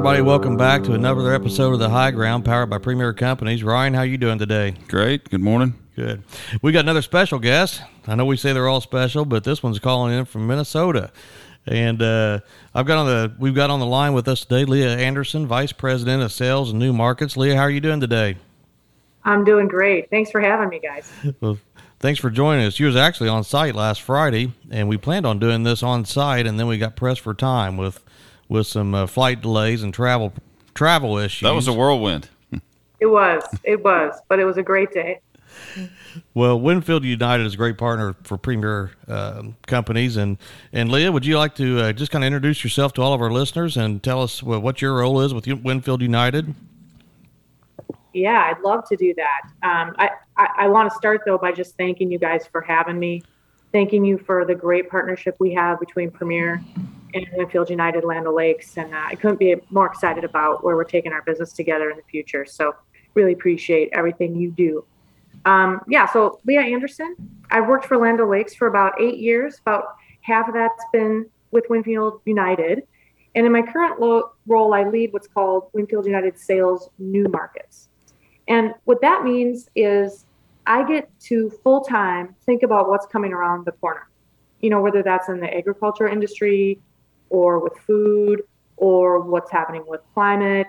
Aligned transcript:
everybody. 0.00 0.22
Welcome 0.22 0.56
back 0.56 0.82
to 0.84 0.94
another 0.94 1.34
episode 1.34 1.74
of 1.74 1.78
the 1.78 1.90
High 1.90 2.10
Ground, 2.10 2.42
powered 2.42 2.70
by 2.70 2.78
Premier 2.78 3.12
Companies. 3.12 3.62
Ryan, 3.62 3.92
how 3.92 4.00
you 4.00 4.16
doing 4.16 4.38
today? 4.38 4.74
Great. 4.88 5.28
Good 5.28 5.42
morning. 5.42 5.74
Good. 5.94 6.22
We 6.62 6.72
got 6.72 6.86
another 6.86 7.02
special 7.02 7.38
guest. 7.38 7.82
I 8.06 8.14
know 8.14 8.24
we 8.24 8.38
say 8.38 8.54
they're 8.54 8.66
all 8.66 8.80
special, 8.80 9.26
but 9.26 9.44
this 9.44 9.62
one's 9.62 9.78
calling 9.78 10.18
in 10.18 10.24
from 10.24 10.46
Minnesota. 10.46 11.12
And 11.66 12.00
uh, 12.00 12.40
I've 12.74 12.86
got 12.86 12.96
on 12.96 13.06
the 13.08 13.34
we've 13.38 13.54
got 13.54 13.68
on 13.68 13.78
the 13.78 13.84
line 13.84 14.14
with 14.14 14.26
us 14.26 14.40
today 14.40 14.64
Leah 14.64 14.96
Anderson, 14.96 15.46
Vice 15.46 15.72
President 15.72 16.22
of 16.22 16.32
Sales 16.32 16.70
and 16.70 16.78
New 16.78 16.94
Markets. 16.94 17.36
Leah, 17.36 17.56
how 17.56 17.64
are 17.64 17.70
you 17.70 17.82
doing 17.82 18.00
today? 18.00 18.38
I'm 19.22 19.44
doing 19.44 19.68
great. 19.68 20.08
Thanks 20.08 20.30
for 20.30 20.40
having 20.40 20.70
me, 20.70 20.80
guys. 20.80 21.12
Well, 21.42 21.58
thanks 21.98 22.18
for 22.18 22.30
joining 22.30 22.64
us. 22.64 22.80
You 22.80 22.86
was 22.86 22.96
actually 22.96 23.28
on 23.28 23.44
site 23.44 23.74
last 23.74 24.00
Friday, 24.00 24.54
and 24.70 24.88
we 24.88 24.96
planned 24.96 25.26
on 25.26 25.38
doing 25.38 25.62
this 25.62 25.82
on 25.82 26.06
site, 26.06 26.46
and 26.46 26.58
then 26.58 26.68
we 26.68 26.78
got 26.78 26.96
pressed 26.96 27.20
for 27.20 27.34
time 27.34 27.76
with 27.76 28.02
with 28.50 28.66
some 28.66 28.94
uh, 28.94 29.06
flight 29.06 29.40
delays 29.40 29.82
and 29.82 29.94
travel 29.94 30.34
travel 30.74 31.16
issues. 31.16 31.46
That 31.48 31.54
was 31.54 31.68
a 31.68 31.72
whirlwind. 31.72 32.28
It 32.98 33.06
was, 33.06 33.42
it 33.64 33.82
was, 33.82 34.20
but 34.28 34.38
it 34.38 34.44
was 34.44 34.58
a 34.58 34.62
great 34.62 34.92
day. 34.92 35.20
Well, 36.34 36.60
Winfield 36.60 37.04
United 37.04 37.46
is 37.46 37.54
a 37.54 37.56
great 37.56 37.78
partner 37.78 38.14
for 38.24 38.36
Premier 38.36 38.90
uh, 39.08 39.44
companies, 39.66 40.16
and 40.16 40.36
and 40.72 40.90
Leah, 40.92 41.10
would 41.10 41.24
you 41.24 41.38
like 41.38 41.54
to 41.54 41.80
uh, 41.80 41.92
just 41.92 42.12
kind 42.12 42.22
of 42.22 42.26
introduce 42.26 42.62
yourself 42.62 42.92
to 42.94 43.02
all 43.02 43.14
of 43.14 43.22
our 43.22 43.30
listeners 43.30 43.76
and 43.76 44.02
tell 44.02 44.22
us 44.22 44.42
what, 44.42 44.60
what 44.60 44.82
your 44.82 44.96
role 44.96 45.20
is 45.22 45.32
with 45.32 45.46
Winfield 45.46 46.02
United? 46.02 46.54
Yeah, 48.12 48.52
I'd 48.52 48.60
love 48.62 48.86
to 48.88 48.96
do 48.96 49.14
that. 49.14 49.42
Um, 49.62 49.94
I, 49.98 50.10
I, 50.36 50.48
I 50.58 50.68
want 50.68 50.90
to 50.90 50.96
start 50.96 51.22
though 51.24 51.38
by 51.38 51.52
just 51.52 51.76
thanking 51.76 52.10
you 52.10 52.18
guys 52.18 52.46
for 52.46 52.60
having 52.60 52.98
me, 52.98 53.22
thanking 53.72 54.04
you 54.04 54.18
for 54.18 54.44
the 54.44 54.54
great 54.54 54.90
partnership 54.90 55.36
we 55.38 55.54
have 55.54 55.78
between 55.78 56.10
Premier 56.10 56.60
and 57.14 57.26
Winfield 57.34 57.70
United 57.70 58.04
Land 58.04 58.26
O'Lakes, 58.26 58.76
and 58.76 58.92
uh, 58.94 59.02
I 59.06 59.14
couldn't 59.14 59.38
be 59.38 59.56
more 59.70 59.86
excited 59.86 60.24
about 60.24 60.62
where 60.64 60.76
we're 60.76 60.84
taking 60.84 61.12
our 61.12 61.22
business 61.22 61.52
together 61.52 61.90
in 61.90 61.96
the 61.96 62.02
future. 62.04 62.44
So 62.44 62.74
really 63.14 63.32
appreciate 63.32 63.90
everything 63.92 64.36
you 64.36 64.50
do. 64.50 64.84
Um, 65.44 65.80
yeah, 65.88 66.06
so 66.06 66.40
Leah 66.44 66.62
Anderson, 66.62 67.16
I've 67.50 67.66
worked 67.66 67.86
for 67.86 67.96
Land 67.96 68.20
O'Lakes 68.20 68.54
for 68.54 68.66
about 68.68 69.00
eight 69.00 69.18
years. 69.18 69.58
About 69.58 69.96
half 70.20 70.48
of 70.48 70.54
that's 70.54 70.84
been 70.92 71.26
with 71.50 71.64
Winfield 71.70 72.20
United. 72.24 72.82
And 73.34 73.46
in 73.46 73.52
my 73.52 73.62
current 73.62 74.00
lo- 74.00 74.32
role, 74.46 74.74
I 74.74 74.84
lead 74.84 75.12
what's 75.12 75.28
called 75.28 75.70
Winfield 75.72 76.06
United 76.06 76.38
Sales 76.38 76.90
New 76.98 77.26
Markets. 77.28 77.88
And 78.48 78.74
what 78.84 79.00
that 79.00 79.24
means 79.24 79.68
is 79.76 80.26
I 80.66 80.86
get 80.86 81.08
to 81.20 81.50
full 81.62 81.82
time 81.82 82.34
think 82.44 82.62
about 82.62 82.88
what's 82.88 83.06
coming 83.06 83.32
around 83.32 83.64
the 83.64 83.72
corner. 83.72 84.08
You 84.60 84.70
know, 84.70 84.80
whether 84.80 85.02
that's 85.02 85.28
in 85.28 85.40
the 85.40 85.52
agriculture 85.56 86.06
industry 86.06 86.78
or 87.30 87.58
with 87.58 87.76
food 87.86 88.42
or 88.76 89.20
what's 89.20 89.50
happening 89.50 89.84
with 89.86 90.00
climate, 90.14 90.68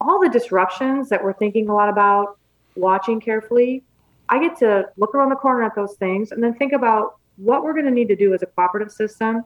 all 0.00 0.20
the 0.20 0.28
disruptions 0.28 1.08
that 1.08 1.22
we're 1.22 1.32
thinking 1.34 1.68
a 1.68 1.74
lot 1.74 1.88
about, 1.88 2.38
watching 2.76 3.20
carefully. 3.20 3.82
I 4.28 4.40
get 4.40 4.58
to 4.58 4.88
look 4.96 5.14
around 5.14 5.30
the 5.30 5.36
corner 5.36 5.62
at 5.62 5.74
those 5.74 5.94
things 5.96 6.32
and 6.32 6.42
then 6.42 6.54
think 6.54 6.72
about 6.72 7.16
what 7.36 7.64
we're 7.64 7.72
going 7.72 7.86
to 7.86 7.90
need 7.90 8.08
to 8.08 8.16
do 8.16 8.32
as 8.34 8.42
a 8.42 8.46
cooperative 8.46 8.92
system, 8.92 9.44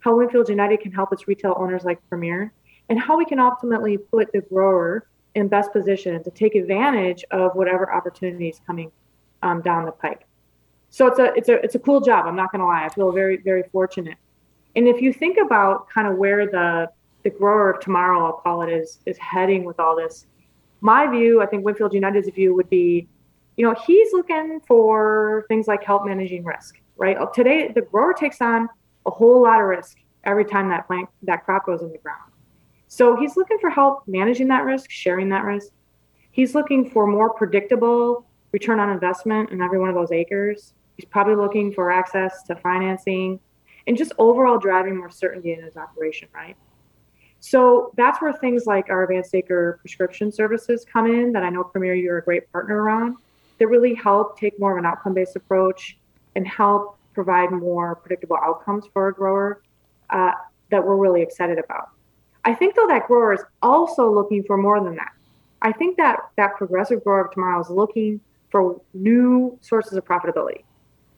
how 0.00 0.16
Winfield 0.16 0.48
United 0.48 0.80
can 0.80 0.92
help 0.92 1.12
its 1.12 1.26
retail 1.26 1.54
owners 1.56 1.84
like 1.84 1.98
Premier, 2.08 2.52
and 2.88 2.98
how 2.98 3.16
we 3.16 3.24
can 3.24 3.38
ultimately 3.38 3.98
put 3.98 4.32
the 4.32 4.40
grower 4.42 5.06
in 5.34 5.48
best 5.48 5.72
position 5.72 6.22
to 6.22 6.30
take 6.30 6.54
advantage 6.54 7.24
of 7.30 7.54
whatever 7.54 7.92
opportunities 7.92 8.60
coming 8.66 8.90
um, 9.42 9.60
down 9.62 9.84
the 9.84 9.92
pike. 9.92 10.26
So 10.90 11.06
it's 11.06 11.18
a 11.18 11.34
it's 11.34 11.48
a 11.48 11.54
it's 11.62 11.74
a 11.74 11.78
cool 11.78 12.00
job. 12.00 12.26
I'm 12.26 12.36
not 12.36 12.52
going 12.52 12.60
to 12.60 12.66
lie. 12.66 12.84
I 12.84 12.88
feel 12.88 13.12
very 13.12 13.36
very 13.36 13.64
fortunate. 13.70 14.16
And 14.76 14.86
if 14.86 15.00
you 15.00 15.12
think 15.12 15.38
about 15.38 15.88
kind 15.88 16.06
of 16.06 16.16
where 16.16 16.46
the 16.46 16.90
the 17.24 17.30
grower 17.30 17.72
of 17.72 17.80
tomorrow, 17.80 18.24
I'll 18.24 18.34
call 18.34 18.62
it, 18.62 18.70
is 18.70 19.00
is 19.06 19.18
heading 19.18 19.64
with 19.64 19.80
all 19.80 19.96
this, 19.96 20.26
my 20.80 21.08
view, 21.08 21.42
I 21.42 21.46
think 21.46 21.64
Winfield 21.64 21.92
United's 21.92 22.28
view 22.28 22.54
would 22.54 22.70
be, 22.70 23.08
you 23.56 23.66
know, 23.66 23.74
he's 23.86 24.12
looking 24.12 24.60
for 24.68 25.44
things 25.48 25.66
like 25.66 25.82
help 25.82 26.04
managing 26.04 26.44
risk, 26.44 26.80
right? 26.96 27.16
Today, 27.34 27.72
the 27.74 27.80
grower 27.80 28.12
takes 28.12 28.40
on 28.40 28.68
a 29.06 29.10
whole 29.10 29.42
lot 29.42 29.60
of 29.60 29.66
risk 29.66 29.98
every 30.22 30.44
time 30.44 30.68
that 30.68 30.86
plant 30.86 31.08
that 31.22 31.44
crop 31.44 31.66
goes 31.66 31.82
in 31.82 31.90
the 31.90 31.98
ground. 31.98 32.30
So 32.86 33.16
he's 33.16 33.36
looking 33.36 33.58
for 33.58 33.70
help 33.70 34.06
managing 34.06 34.48
that 34.48 34.64
risk, 34.64 34.90
sharing 34.90 35.28
that 35.30 35.44
risk. 35.44 35.72
He's 36.30 36.54
looking 36.54 36.90
for 36.90 37.06
more 37.06 37.30
predictable 37.30 38.26
return 38.52 38.78
on 38.78 38.90
investment 38.90 39.50
in 39.50 39.60
every 39.62 39.78
one 39.78 39.88
of 39.88 39.94
those 39.94 40.12
acres. 40.12 40.74
He's 40.96 41.06
probably 41.06 41.34
looking 41.34 41.72
for 41.72 41.90
access 41.90 42.42
to 42.44 42.56
financing 42.56 43.40
and 43.86 43.96
just 43.96 44.12
overall 44.18 44.58
driving 44.58 44.96
more 44.96 45.10
certainty 45.10 45.52
in 45.52 45.62
his 45.62 45.76
operation, 45.76 46.28
right? 46.34 46.56
So 47.40 47.92
that's 47.96 48.20
where 48.20 48.32
things 48.32 48.66
like 48.66 48.90
our 48.90 49.04
advanced 49.04 49.34
acre 49.34 49.78
prescription 49.80 50.32
services 50.32 50.84
come 50.90 51.06
in 51.06 51.32
that 51.32 51.42
I 51.42 51.50
know 51.50 51.62
Premier, 51.64 51.94
you're 51.94 52.18
a 52.18 52.22
great 52.22 52.50
partner 52.50 52.82
around, 52.82 53.16
that 53.58 53.68
really 53.68 53.94
help 53.94 54.38
take 54.38 54.58
more 54.58 54.72
of 54.72 54.78
an 54.78 54.86
outcome 54.86 55.14
based 55.14 55.36
approach 55.36 55.96
and 56.34 56.46
help 56.46 56.98
provide 57.14 57.50
more 57.50 57.94
predictable 57.94 58.36
outcomes 58.42 58.84
for 58.92 59.08
a 59.08 59.12
grower 59.12 59.62
uh, 60.10 60.32
that 60.70 60.84
we're 60.84 60.96
really 60.96 61.22
excited 61.22 61.58
about. 61.58 61.90
I 62.44 62.54
think 62.54 62.74
though 62.74 62.86
that 62.88 63.06
grower 63.06 63.32
is 63.32 63.42
also 63.62 64.12
looking 64.12 64.44
for 64.44 64.56
more 64.56 64.82
than 64.82 64.96
that. 64.96 65.12
I 65.62 65.72
think 65.72 65.96
that 65.96 66.18
that 66.36 66.56
progressive 66.56 67.02
grower 67.02 67.24
of 67.24 67.32
tomorrow 67.32 67.60
is 67.60 67.70
looking 67.70 68.20
for 68.50 68.80
new 68.94 69.58
sources 69.62 69.94
of 69.94 70.04
profitability, 70.04 70.62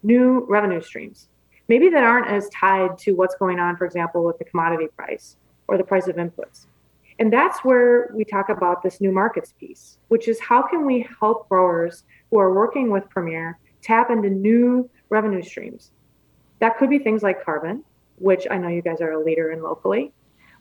new 0.02 0.46
revenue 0.48 0.80
streams, 0.80 1.28
maybe 1.68 1.88
that 1.90 2.02
aren't 2.02 2.28
as 2.28 2.48
tied 2.48 2.98
to 2.98 3.12
what's 3.12 3.36
going 3.36 3.58
on, 3.58 3.76
for 3.76 3.84
example, 3.84 4.24
with 4.24 4.38
the 4.38 4.44
commodity 4.44 4.88
price 4.96 5.36
or 5.68 5.76
the 5.76 5.84
price 5.84 6.08
of 6.08 6.16
inputs. 6.16 6.66
And 7.18 7.32
that's 7.32 7.64
where 7.64 8.10
we 8.14 8.24
talk 8.24 8.48
about 8.48 8.82
this 8.82 9.00
new 9.00 9.12
markets 9.12 9.52
piece, 9.58 9.98
which 10.08 10.28
is 10.28 10.38
how 10.40 10.62
can 10.62 10.86
we 10.86 11.06
help 11.20 11.48
growers 11.48 12.04
who 12.30 12.38
are 12.38 12.54
working 12.54 12.90
with 12.90 13.08
Premier 13.10 13.58
tap 13.82 14.10
into 14.10 14.30
new 14.30 14.88
revenue 15.10 15.42
streams? 15.42 15.90
That 16.60 16.78
could 16.78 16.90
be 16.90 16.98
things 16.98 17.22
like 17.22 17.44
carbon, 17.44 17.84
which 18.16 18.46
I 18.50 18.56
know 18.58 18.68
you 18.68 18.82
guys 18.82 19.00
are 19.00 19.12
a 19.12 19.24
leader 19.24 19.50
in 19.50 19.62
locally, 19.62 20.12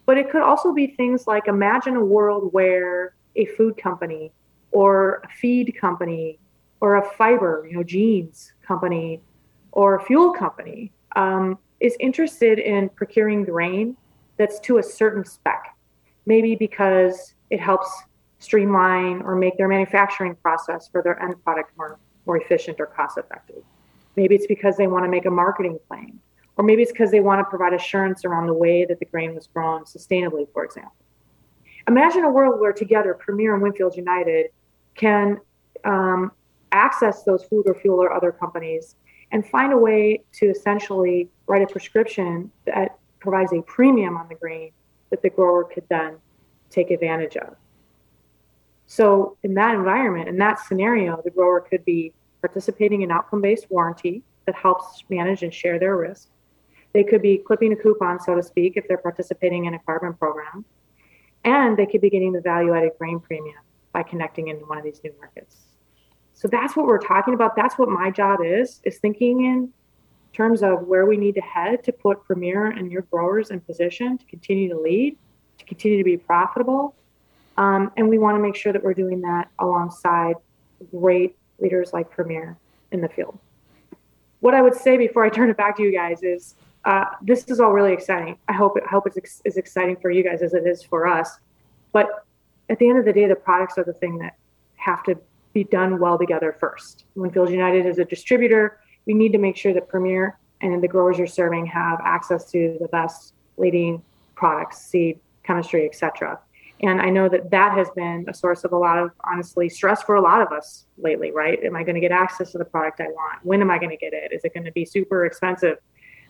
but 0.05 0.17
it 0.17 0.31
could 0.31 0.41
also 0.41 0.73
be 0.73 0.87
things 0.87 1.27
like 1.27 1.47
imagine 1.47 1.95
a 1.95 2.03
world 2.03 2.53
where 2.53 3.13
a 3.35 3.45
food 3.45 3.77
company 3.77 4.31
or 4.71 5.21
a 5.23 5.29
feed 5.39 5.75
company 5.79 6.39
or 6.81 6.95
a 6.95 7.09
fiber, 7.17 7.67
you 7.69 7.77
know, 7.77 7.83
jeans 7.83 8.53
company 8.65 9.21
or 9.71 9.95
a 9.95 10.03
fuel 10.03 10.33
company 10.33 10.91
um, 11.17 11.57
is 11.79 11.97
interested 11.99 12.59
in 12.59 12.89
procuring 12.89 13.43
grain 13.43 13.97
that's 14.37 14.59
to 14.61 14.77
a 14.77 14.83
certain 14.83 15.25
spec, 15.25 15.75
maybe 16.25 16.55
because 16.55 17.33
it 17.49 17.59
helps 17.59 17.89
streamline 18.39 19.21
or 19.23 19.35
make 19.35 19.57
their 19.57 19.67
manufacturing 19.67 20.35
process 20.35 20.87
for 20.87 21.01
their 21.01 21.21
end 21.21 21.33
product 21.43 21.75
more, 21.77 21.99
more 22.25 22.37
efficient 22.37 22.79
or 22.79 22.85
cost 22.85 23.17
effective. 23.17 23.63
Maybe 24.15 24.35
it's 24.35 24.47
because 24.47 24.77
they 24.77 24.87
want 24.87 25.05
to 25.05 25.09
make 25.09 25.25
a 25.25 25.31
marketing 25.31 25.79
claim, 25.87 26.19
or 26.55 26.63
maybe 26.63 26.83
it's 26.83 26.91
because 26.91 27.11
they 27.11 27.19
want 27.19 27.39
to 27.39 27.45
provide 27.45 27.73
assurance 27.73 28.23
around 28.23 28.45
the 28.45 28.53
way 28.53 28.85
that 28.85 28.99
the 28.99 29.05
grain 29.05 29.33
was 29.33 29.47
grown 29.47 29.85
sustainably, 29.85 30.47
for 30.53 30.63
example. 30.63 30.93
Imagine 31.87 32.25
a 32.25 32.29
world 32.29 32.59
where 32.59 32.73
together 32.73 33.13
Premier 33.13 33.53
and 33.53 33.63
Winfield 33.63 33.95
United 33.95 34.47
can 34.93 35.39
um, 35.83 36.31
access 36.71 37.23
those 37.23 37.43
food 37.45 37.63
or 37.65 37.73
fuel 37.73 38.01
or 38.01 38.11
other 38.11 38.31
companies 38.31 38.95
and 39.31 39.45
find 39.45 39.73
a 39.73 39.77
way 39.77 40.23
to 40.33 40.47
essentially 40.47 41.29
write 41.47 41.61
a 41.61 41.67
prescription 41.67 42.51
that 42.65 42.97
provides 43.19 43.51
a 43.53 43.61
premium 43.63 44.17
on 44.17 44.27
the 44.29 44.35
grain 44.35 44.71
that 45.09 45.21
the 45.21 45.29
grower 45.29 45.63
could 45.63 45.83
then 45.89 46.17
take 46.69 46.91
advantage 46.91 47.37
of. 47.37 47.55
So, 48.85 49.37
in 49.43 49.53
that 49.55 49.75
environment, 49.75 50.29
in 50.29 50.37
that 50.37 50.59
scenario, 50.59 51.21
the 51.23 51.31
grower 51.31 51.59
could 51.59 51.83
be 51.83 52.13
participating 52.41 53.01
in 53.01 53.11
outcome 53.11 53.41
based 53.41 53.69
warranty 53.69 54.23
that 54.45 54.55
helps 54.55 55.03
manage 55.09 55.43
and 55.43 55.53
share 55.53 55.77
their 55.77 55.97
risk. 55.97 56.29
They 56.93 57.03
could 57.03 57.21
be 57.21 57.37
clipping 57.37 57.73
a 57.73 57.75
coupon, 57.75 58.19
so 58.19 58.35
to 58.35 58.41
speak, 58.41 58.77
if 58.77 58.87
they're 58.87 58.97
participating 58.97 59.65
in 59.65 59.73
a 59.73 59.79
carbon 59.79 60.13
program. 60.13 60.63
And 61.43 61.77
they 61.77 61.85
could 61.85 62.01
be 62.01 62.09
getting 62.09 62.31
the 62.31 62.41
value 62.41 62.73
added 62.73 62.93
grain 62.97 63.19
premium 63.19 63.59
by 63.91 64.03
connecting 64.03 64.47
into 64.47 64.65
one 64.65 64.77
of 64.77 64.83
these 64.83 65.01
new 65.03 65.13
markets. 65.19 65.66
So 66.37 66.47
that's 66.47 66.75
what 66.75 66.85
we're 66.85 66.99
talking 66.99 67.33
about. 67.33 67.55
That's 67.55 67.79
what 67.79 67.89
my 67.89 68.11
job 68.11 68.41
is, 68.45 68.79
is 68.83 68.99
thinking 68.99 69.45
in 69.45 69.73
terms 70.33 70.61
of 70.61 70.83
where 70.83 71.07
we 71.07 71.17
need 71.17 71.33
to 71.33 71.41
head 71.41 71.83
to 71.85 71.91
put 71.91 72.23
Premier 72.25 72.67
and 72.67 72.91
your 72.91 73.01
growers 73.01 73.49
in 73.49 73.59
position 73.59 74.19
to 74.19 74.25
continue 74.25 74.69
to 74.69 74.79
lead, 74.79 75.17
to 75.57 75.65
continue 75.65 75.97
to 75.97 76.03
be 76.03 76.15
profitable. 76.15 76.93
Um, 77.57 77.91
and 77.97 78.07
we 78.07 78.19
want 78.19 78.37
to 78.37 78.39
make 78.39 78.55
sure 78.55 78.71
that 78.71 78.83
we're 78.83 78.93
doing 78.93 79.21
that 79.21 79.49
alongside 79.57 80.35
great 80.91 81.35
leaders 81.57 81.91
like 81.91 82.11
Premier 82.11 82.55
in 82.91 83.01
the 83.01 83.09
field. 83.09 83.39
What 84.39 84.53
I 84.53 84.61
would 84.61 84.75
say 84.75 84.95
before 84.95 85.25
I 85.25 85.29
turn 85.29 85.49
it 85.49 85.57
back 85.57 85.75
to 85.77 85.83
you 85.83 85.91
guys 85.91 86.21
is 86.21 86.53
uh, 86.85 87.05
this 87.23 87.45
is 87.45 87.59
all 87.59 87.71
really 87.71 87.93
exciting. 87.93 88.37
I 88.47 88.53
hope 88.53 88.77
it, 88.77 88.83
I 88.85 88.89
hope 88.89 89.07
it's 89.07 89.17
ex- 89.17 89.41
as 89.43 89.57
exciting 89.57 89.95
for 89.95 90.11
you 90.11 90.23
guys 90.23 90.43
as 90.43 90.53
it 90.53 90.67
is 90.67 90.83
for 90.83 91.07
us. 91.07 91.39
But 91.93 92.25
at 92.69 92.77
the 92.77 92.87
end 92.87 92.99
of 92.99 93.05
the 93.05 93.13
day, 93.13 93.25
the 93.25 93.35
products 93.35 93.79
are 93.79 93.83
the 93.83 93.93
thing 93.93 94.19
that 94.19 94.35
have 94.75 95.01
to 95.05 95.17
be 95.57 95.63
done 95.63 95.99
well 95.99 96.17
together 96.17 96.55
first. 96.59 97.05
Winfield 97.15 97.49
United 97.49 97.85
is 97.85 97.97
a 97.99 98.05
distributor 98.05 98.79
we 99.07 99.13
need 99.13 99.31
to 99.31 99.39
make 99.39 99.55
sure 99.55 99.73
that 99.73 99.87
Premier 99.87 100.37
and 100.61 100.83
the 100.83 100.87
growers 100.87 101.17
you're 101.17 101.25
serving 101.25 101.65
have 101.65 101.99
access 102.03 102.51
to 102.51 102.77
the 102.79 102.89
best 102.89 103.33
leading 103.55 104.03
products, 104.35 104.85
seed, 104.85 105.19
chemistry, 105.43 105.85
etc. 105.85 106.39
And 106.81 107.01
I 107.01 107.09
know 107.09 107.29
that 107.29 107.49
that 107.49 107.75
has 107.75 107.89
been 107.91 108.25
a 108.27 108.33
source 108.33 108.65
of 108.65 108.73
a 108.73 108.77
lot 108.77 108.99
of, 108.99 109.11
honestly, 109.23 109.69
stress 109.69 110.03
for 110.03 110.15
a 110.15 110.21
lot 110.21 110.41
of 110.41 110.51
us 110.51 110.85
lately, 110.97 111.31
right? 111.31 111.63
Am 111.63 111.75
I 111.75 111.83
going 111.83 111.95
to 111.95 112.01
get 112.01 112.11
access 112.11 112.51
to 112.51 112.57
the 112.57 112.65
product 112.65 112.99
I 112.99 113.07
want? 113.07 113.43
When 113.43 113.61
am 113.61 113.71
I 113.71 113.79
going 113.79 113.89
to 113.89 113.97
get 113.97 114.13
it? 114.13 114.33
Is 114.33 114.43
it 114.43 114.53
going 114.53 114.65
to 114.65 114.71
be 114.73 114.85
super 114.85 115.25
expensive? 115.25 115.77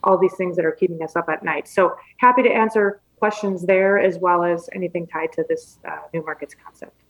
All 0.04 0.16
these 0.16 0.34
things 0.36 0.54
that 0.56 0.64
are 0.64 0.72
keeping 0.72 1.02
us 1.02 1.16
up 1.16 1.28
at 1.28 1.42
night. 1.42 1.66
So 1.66 1.96
happy 2.18 2.44
to 2.44 2.50
answer 2.50 3.00
questions 3.16 3.66
there 3.66 3.98
as 3.98 4.18
well 4.18 4.44
as 4.44 4.70
anything 4.72 5.08
tied 5.08 5.32
to 5.32 5.44
this 5.48 5.80
uh, 5.86 5.98
new 6.14 6.24
markets 6.24 6.54
concept. 6.54 7.02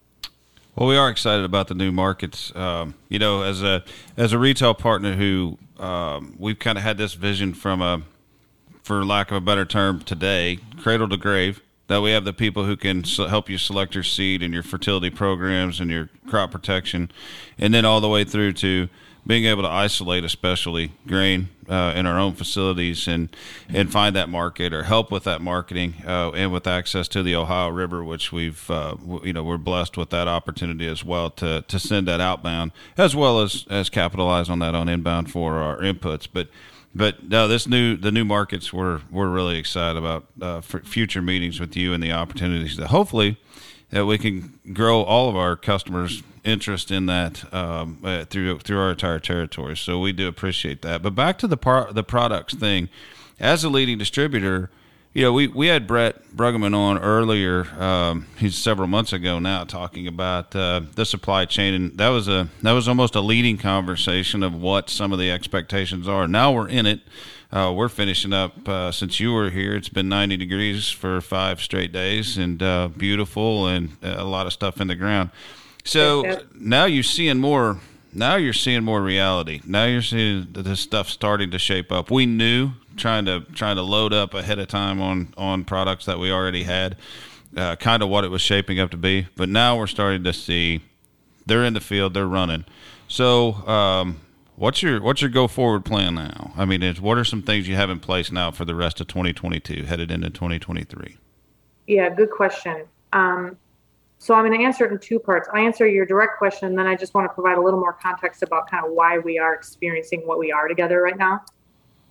Well, 0.78 0.88
we 0.88 0.96
are 0.96 1.10
excited 1.10 1.44
about 1.44 1.66
the 1.66 1.74
new 1.74 1.90
markets. 1.90 2.54
Um, 2.54 2.94
you 3.08 3.18
know, 3.18 3.42
as 3.42 3.64
a 3.64 3.82
as 4.16 4.32
a 4.32 4.38
retail 4.38 4.74
partner 4.74 5.16
who 5.16 5.58
um, 5.76 6.36
we've 6.38 6.60
kind 6.60 6.78
of 6.78 6.84
had 6.84 6.96
this 6.96 7.14
vision 7.14 7.52
from 7.52 7.82
a, 7.82 8.02
for 8.84 9.04
lack 9.04 9.32
of 9.32 9.38
a 9.38 9.40
better 9.40 9.64
term, 9.64 9.98
today, 9.98 10.60
cradle 10.80 11.08
to 11.08 11.16
grave 11.16 11.62
that 11.88 12.00
we 12.00 12.12
have 12.12 12.24
the 12.24 12.32
people 12.32 12.64
who 12.64 12.76
can 12.76 13.02
help 13.02 13.50
you 13.50 13.58
select 13.58 13.96
your 13.96 14.04
seed 14.04 14.40
and 14.40 14.54
your 14.54 14.62
fertility 14.62 15.10
programs 15.10 15.80
and 15.80 15.90
your 15.90 16.10
crop 16.28 16.52
protection, 16.52 17.10
and 17.58 17.74
then 17.74 17.84
all 17.84 18.00
the 18.00 18.08
way 18.08 18.22
through 18.22 18.52
to 18.52 18.88
being 19.28 19.44
able 19.44 19.62
to 19.62 19.68
isolate, 19.68 20.24
especially 20.24 20.90
grain, 21.06 21.50
uh, 21.68 21.92
in 21.94 22.06
our 22.06 22.18
own 22.18 22.32
facilities 22.32 23.06
and 23.06 23.28
and 23.68 23.92
find 23.92 24.16
that 24.16 24.28
market 24.28 24.72
or 24.72 24.84
help 24.84 25.12
with 25.12 25.24
that 25.24 25.42
marketing 25.42 25.94
uh, 26.06 26.30
and 26.30 26.50
with 26.50 26.66
access 26.66 27.06
to 27.08 27.22
the 27.22 27.34
Ohio 27.34 27.68
River, 27.68 28.02
which 28.02 28.32
we've 28.32 28.68
uh, 28.70 28.96
you 29.22 29.34
know 29.34 29.44
we're 29.44 29.58
blessed 29.58 29.96
with 29.98 30.08
that 30.10 30.26
opportunity 30.26 30.88
as 30.88 31.04
well 31.04 31.30
to 31.30 31.62
to 31.68 31.78
send 31.78 32.08
that 32.08 32.20
outbound 32.20 32.72
as 32.96 33.14
well 33.14 33.40
as 33.40 33.66
as 33.68 33.90
capitalize 33.90 34.48
on 34.48 34.58
that 34.60 34.74
on 34.74 34.88
inbound 34.88 35.30
for 35.30 35.58
our 35.58 35.78
inputs, 35.78 36.26
but 36.32 36.48
but 36.94 37.28
no, 37.28 37.46
this 37.46 37.68
new 37.68 37.96
the 37.96 38.10
new 38.10 38.24
markets 38.24 38.72
we're 38.72 39.02
we're 39.10 39.28
really 39.28 39.58
excited 39.58 39.98
about 39.98 40.26
uh, 40.40 40.62
future 40.62 41.20
meetings 41.20 41.60
with 41.60 41.76
you 41.76 41.92
and 41.92 42.02
the 42.02 42.12
opportunities 42.12 42.78
that 42.78 42.86
hopefully 42.86 43.36
that 43.90 44.06
we 44.06 44.18
can 44.18 44.58
grow 44.72 45.02
all 45.02 45.28
of 45.28 45.36
our 45.36 45.56
customers' 45.56 46.22
interest 46.48 46.90
in 46.90 47.06
that 47.06 47.52
um, 47.52 47.98
uh, 48.02 48.24
through 48.24 48.58
through 48.60 48.80
our 48.80 48.90
entire 48.90 49.20
territory. 49.20 49.76
So 49.76 50.00
we 50.00 50.12
do 50.12 50.28
appreciate 50.28 50.82
that. 50.82 51.02
But 51.02 51.14
back 51.14 51.38
to 51.38 51.46
the 51.46 51.56
par- 51.56 51.92
the 51.92 52.02
products 52.02 52.54
thing, 52.54 52.88
as 53.38 53.64
a 53.64 53.68
leading 53.68 53.98
distributor, 53.98 54.70
you 55.14 55.24
know, 55.24 55.32
we, 55.32 55.48
we 55.48 55.66
had 55.66 55.86
Brett 55.86 56.22
Bruggeman 56.36 56.76
on 56.76 56.98
earlier. 56.98 57.66
Um, 57.82 58.26
he's 58.36 58.56
several 58.56 58.88
months 58.88 59.12
ago 59.12 59.38
now 59.38 59.64
talking 59.64 60.06
about 60.06 60.54
uh, 60.54 60.82
the 60.94 61.04
supply 61.04 61.44
chain, 61.44 61.74
and 61.74 61.98
that 61.98 62.10
was 62.10 62.28
a 62.28 62.48
that 62.62 62.72
was 62.72 62.86
almost 62.86 63.14
a 63.14 63.20
leading 63.20 63.58
conversation 63.58 64.42
of 64.42 64.54
what 64.54 64.90
some 64.90 65.12
of 65.12 65.18
the 65.18 65.30
expectations 65.30 66.06
are. 66.06 66.28
Now 66.28 66.52
we're 66.52 66.68
in 66.68 66.86
it. 66.86 67.00
Uh, 67.50 67.72
we're 67.74 67.88
finishing 67.88 68.34
up 68.34 68.68
uh, 68.68 68.92
since 68.92 69.18
you 69.18 69.32
were 69.32 69.48
here. 69.48 69.74
It's 69.74 69.88
been 69.88 70.08
90 70.08 70.36
degrees 70.36 70.90
for 70.90 71.22
five 71.22 71.62
straight 71.62 71.92
days, 71.92 72.36
and 72.36 72.62
uh, 72.62 72.88
beautiful, 72.88 73.66
and 73.66 73.96
uh, 74.04 74.16
a 74.18 74.24
lot 74.24 74.46
of 74.46 74.52
stuff 74.52 74.80
in 74.82 74.88
the 74.88 74.94
ground. 74.94 75.30
So 75.88 76.42
now 76.54 76.84
you're 76.84 77.02
seeing 77.02 77.38
more. 77.38 77.78
Now 78.12 78.36
you're 78.36 78.52
seeing 78.52 78.84
more 78.84 79.00
reality. 79.00 79.62
Now 79.64 79.86
you're 79.86 80.02
seeing 80.02 80.48
this 80.52 80.80
stuff 80.80 81.08
starting 81.08 81.50
to 81.50 81.58
shape 81.58 81.90
up. 81.90 82.10
We 82.10 82.26
knew 82.26 82.72
trying 82.96 83.24
to 83.24 83.40
trying 83.54 83.76
to 83.76 83.82
load 83.82 84.12
up 84.12 84.34
ahead 84.34 84.58
of 84.58 84.68
time 84.68 85.00
on 85.00 85.32
on 85.38 85.64
products 85.64 86.04
that 86.04 86.18
we 86.18 86.30
already 86.30 86.64
had, 86.64 86.96
uh, 87.56 87.76
kind 87.76 88.02
of 88.02 88.10
what 88.10 88.24
it 88.24 88.30
was 88.30 88.42
shaping 88.42 88.78
up 88.78 88.90
to 88.90 88.98
be. 88.98 89.28
But 89.34 89.48
now 89.48 89.78
we're 89.78 89.86
starting 89.86 90.24
to 90.24 90.32
see 90.34 90.82
they're 91.46 91.64
in 91.64 91.72
the 91.72 91.80
field, 91.80 92.12
they're 92.12 92.26
running. 92.26 92.66
So, 93.06 93.54
um, 93.66 94.20
what's 94.56 94.82
your 94.82 95.00
what's 95.00 95.22
your 95.22 95.30
go 95.30 95.48
forward 95.48 95.86
plan 95.86 96.16
now? 96.16 96.52
I 96.54 96.66
mean, 96.66 96.82
what 96.96 97.16
are 97.16 97.24
some 97.24 97.40
things 97.40 97.66
you 97.66 97.76
have 97.76 97.88
in 97.88 97.98
place 97.98 98.30
now 98.30 98.50
for 98.50 98.66
the 98.66 98.74
rest 98.74 99.00
of 99.00 99.06
2022, 99.06 99.84
headed 99.84 100.10
into 100.10 100.28
2023? 100.28 101.16
Yeah, 101.86 102.10
good 102.10 102.30
question. 102.30 102.84
Um, 103.14 103.56
so 104.18 104.34
I'm 104.34 104.44
going 104.44 104.58
to 104.58 104.64
answer 104.64 104.84
it 104.84 104.92
in 104.92 104.98
two 104.98 105.18
parts. 105.18 105.48
I 105.52 105.60
answer 105.60 105.86
your 105.86 106.04
direct 106.04 106.38
question, 106.38 106.68
and 106.68 106.78
then 106.78 106.86
I 106.86 106.96
just 106.96 107.14
want 107.14 107.28
to 107.30 107.34
provide 107.34 107.56
a 107.56 107.62
little 107.62 107.80
more 107.80 107.92
context 107.92 108.42
about 108.42 108.68
kind 108.70 108.84
of 108.84 108.92
why 108.92 109.18
we 109.18 109.38
are 109.38 109.54
experiencing 109.54 110.26
what 110.26 110.38
we 110.38 110.50
are 110.50 110.68
together 110.68 111.00
right 111.00 111.16
now 111.16 111.42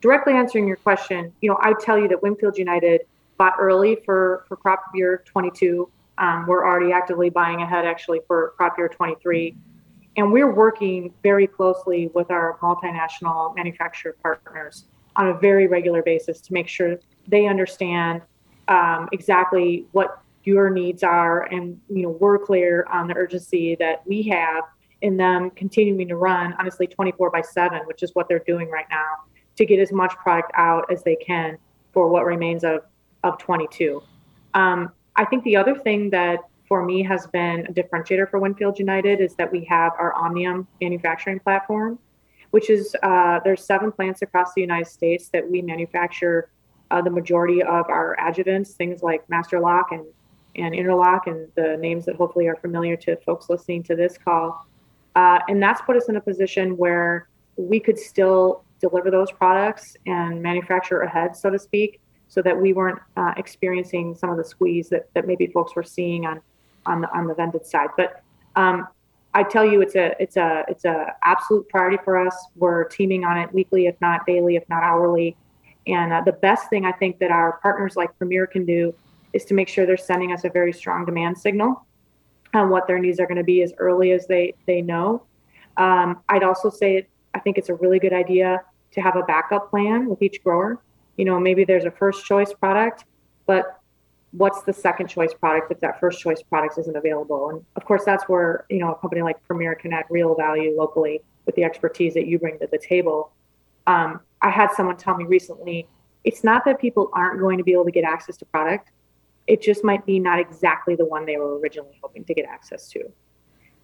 directly 0.02 0.34
answering 0.34 0.68
your 0.68 0.78
question, 0.78 1.34
you 1.42 1.50
know, 1.50 1.58
I 1.62 1.74
tell 1.80 1.98
you 1.98 2.08
that 2.10 2.22
Winfield 2.22 2.58
United 2.58 3.02
bought 3.38 3.54
early 3.60 3.98
for, 4.06 4.46
for 4.48 4.56
crop 4.56 4.84
year 4.94 5.24
22. 5.26 5.90
Um, 6.18 6.46
we're 6.48 6.66
already 6.66 6.92
actively 6.92 7.30
buying 7.30 7.62
ahead 7.62 7.86
actually 7.86 8.20
for 8.28 8.54
crop 8.58 8.78
year 8.78 8.90
23. 8.90 9.56
And 10.18 10.32
we're 10.32 10.52
working 10.52 11.14
very 11.22 11.46
closely 11.46 12.08
with 12.14 12.32
our 12.32 12.58
multinational 12.60 13.56
manufacturer 13.56 14.16
partners 14.22 14.86
on 15.16 15.30
a 15.30 15.34
very 15.34 15.68
regular 15.68 16.02
basis 16.02 16.42
to 16.42 16.54
make 16.54 16.68
sure 16.68 16.98
they 17.28 17.48
understand 17.48 18.22
um, 18.68 19.10
exactly 19.12 19.86
what 19.92 20.22
your 20.48 20.70
needs 20.70 21.04
are 21.04 21.44
and 21.52 21.80
you 21.90 22.04
know 22.04 22.10
we're 22.10 22.40
clear 22.40 22.88
on 22.92 23.08
the 23.08 23.16
urgency 23.16 23.76
that 23.76 24.02
we 24.08 24.24
have 24.24 24.64
in 25.02 25.18
them 25.18 25.50
continuing 25.52 26.08
to 26.08 26.16
run 26.16 26.56
honestly 26.58 26.88
24 26.88 27.30
by 27.30 27.42
7 27.42 27.82
which 27.86 28.02
is 28.02 28.12
what 28.14 28.28
they're 28.30 28.44
doing 28.48 28.70
right 28.70 28.88
now 28.90 29.16
to 29.58 29.66
get 29.66 29.80
as 29.80 29.92
much 29.92 30.14
product 30.16 30.52
out 30.56 30.90
as 30.92 31.04
they 31.04 31.16
can 31.16 31.58
for 31.92 32.08
what 32.08 32.26
remains 32.26 32.64
of 32.64 32.82
of 33.24 33.38
22. 33.38 34.02
Um, 34.54 34.92
I 35.16 35.26
think 35.26 35.44
the 35.44 35.56
other 35.56 35.76
thing 35.76 36.10
that 36.12 36.40
for 36.68 36.84
me 36.84 37.04
has 37.04 37.28
been 37.28 37.66
a 37.68 37.74
differentiator 37.74 38.30
for 38.30 38.40
Winfield 38.40 38.78
United 38.80 39.22
is 39.22 39.36
that 39.36 39.52
we 39.52 39.64
have 39.66 39.94
our 39.98 40.14
Omnium 40.14 40.68
manufacturing 40.82 41.40
platform, 41.40 41.98
which 42.52 42.70
is 42.70 42.96
uh, 43.04 43.40
there's 43.44 43.64
seven 43.64 43.92
plants 43.92 44.22
across 44.22 44.54
the 44.54 44.62
United 44.62 44.88
States 44.88 45.30
that 45.30 45.50
we 45.50 45.62
manufacture 45.62 46.50
uh, 46.92 47.02
the 47.02 47.10
majority 47.10 47.62
of 47.62 47.90
our 47.90 48.16
adjuvants, 48.20 48.70
things 48.70 49.02
like 49.02 49.28
Master 49.30 49.60
Lock 49.60 49.92
and 49.92 50.06
and 50.58 50.74
Interlock, 50.74 51.28
and 51.28 51.48
the 51.56 51.78
names 51.78 52.06
that 52.06 52.16
hopefully 52.16 52.48
are 52.48 52.56
familiar 52.56 52.96
to 52.98 53.16
folks 53.18 53.50
listening 53.50 53.84
to 53.84 53.96
this 53.96 54.18
call. 54.18 54.66
Uh, 55.16 55.40
and 55.48 55.62
that's 55.62 55.82
put 55.82 55.96
us 55.96 56.10
in 56.10 56.16
a 56.16 56.22
position 56.22 56.78
where 56.78 57.28
we 57.56 57.80
could 57.80 57.98
still 57.98 58.64
deliver 58.80 59.10
those 59.10 59.32
products 59.32 59.96
and 60.06 60.42
manufacture 60.42 61.02
ahead, 61.02 61.36
so 61.36 61.50
to 61.50 61.58
speak, 61.58 62.00
so 62.28 62.42
that 62.42 62.60
we 62.60 62.74
weren't 62.74 63.00
uh, 63.16 63.34
experiencing 63.38 64.16
some 64.16 64.30
of 64.30 64.38
the 64.38 64.44
squeeze 64.44 64.90
that, 64.90 65.10
that 65.14 65.26
maybe 65.26 65.48
folks 65.48 65.76
were 65.76 65.84
seeing 65.84 66.26
on 66.26 66.42
on 66.86 67.02
the 67.02 67.12
on 67.12 67.28
the 67.28 67.34
vended 67.34 67.66
side. 67.66 67.90
But 67.98 68.22
um, 68.56 68.88
I 69.34 69.44
tell 69.44 69.66
you, 69.66 69.82
it's 69.82 69.96
a 69.96 70.16
it's 70.20 70.38
a 70.38 70.64
it's 70.68 70.86
a 70.86 71.14
absolute 71.24 71.68
priority 71.70 71.98
for 72.04 72.18
us. 72.18 72.36
We're 72.56 72.86
teaming 72.86 73.24
on 73.24 73.38
it 73.38 73.54
weekly, 73.54 73.88
if 73.88 74.00
not 74.02 74.26
daily, 74.26 74.56
if 74.56 74.68
not 74.70 74.84
hourly. 74.84 75.36
And 75.86 76.12
uh, 76.12 76.22
the 76.22 76.34
best 76.34 76.70
thing 76.70 76.86
I 76.86 76.92
think 76.92 77.20
that 77.20 77.32
our 77.32 77.60
partners 77.62 77.96
like 77.96 78.18
Premier 78.18 78.46
can 78.46 78.66
do 78.66 78.94
is 79.34 79.46
to 79.46 79.54
make 79.54 79.68
sure 79.68 79.86
they're 79.86 79.98
sending 79.98 80.32
us 80.32 80.44
a 80.44 80.50
very 80.50 80.74
strong 80.74 81.06
demand 81.06 81.38
signal 81.38 81.86
on 82.54 82.70
what 82.70 82.88
their 82.88 83.00
needs 83.00 83.20
are 83.20 83.28
going 83.28 83.38
to 83.38 83.44
be 83.44 83.62
as 83.62 83.74
early 83.78 84.12
as 84.12 84.28
they 84.28 84.54
they 84.66 84.82
know. 84.82 85.24
Um, 85.78 86.22
I'd 86.30 86.44
also 86.44 86.70
say 86.70 87.08
I 87.34 87.40
think 87.40 87.58
it's 87.58 87.70
a 87.70 87.76
really 87.76 88.00
good 88.00 88.14
idea 88.14 88.62
to 88.92 89.02
have 89.02 89.16
a 89.16 89.24
backup 89.24 89.70
plan 89.70 90.08
with 90.10 90.22
each 90.22 90.44
grower. 90.44 90.82
You 91.18 91.26
know, 91.26 91.40
maybe 91.40 91.66
there's 91.66 91.86
a 91.86 91.92
first 91.92 92.26
choice 92.26 92.54
product, 92.54 93.06
but 93.46 93.80
what's 94.32 94.62
the 94.64 94.74
second 94.74 95.08
choice 95.08 95.34
product 95.34 95.72
if 95.72 95.80
that 95.82 96.00
first 96.00 96.20
choice 96.20 96.42
product 96.42 96.78
isn't 96.78 96.96
available? 96.96 97.50
And 97.50 97.64
of 97.76 97.86
course, 97.86 98.04
that's 98.06 98.24
where, 98.26 98.66
you 98.70 98.80
know, 98.80 98.92
a 98.92 98.96
company 98.96 99.22
like 99.22 99.42
Premier 99.44 99.76
can 99.76 99.94
add 99.94 100.06
real 100.10 100.36
value 100.36 100.76
locally 100.78 101.22
with 101.46 101.56
the 101.56 101.64
expertise 101.64 102.14
that 102.14 102.28
you 102.28 102.40
bring 102.40 102.60
to 102.60 102.68
the 102.72 102.78
table. 102.78 103.32
Um, 103.88 104.22
I 104.42 104.50
had 104.50 104.72
someone 104.72 104.98
tell 104.98 105.16
me 105.16 105.26
recently 105.26 105.88
it's 106.24 106.44
not 106.44 106.66
that 106.66 106.80
people 106.80 107.10
aren't 107.14 107.40
going 107.40 107.58
to 107.58 107.64
be 107.64 107.72
able 107.72 107.86
to 107.86 107.92
get 107.92 108.04
access 108.04 108.38
to 108.38 108.46
product, 108.46 108.92
it 109.48 109.62
just 109.62 109.84
might 109.84 110.06
be 110.06 110.20
not 110.20 110.40
exactly 110.40 110.96
the 110.96 111.06
one 111.06 111.26
they 111.26 111.38
were 111.38 111.58
originally 111.58 111.98
hoping 112.04 112.24
to 112.26 112.34
get 112.34 112.46
access 112.46 112.90
to. 112.90 113.12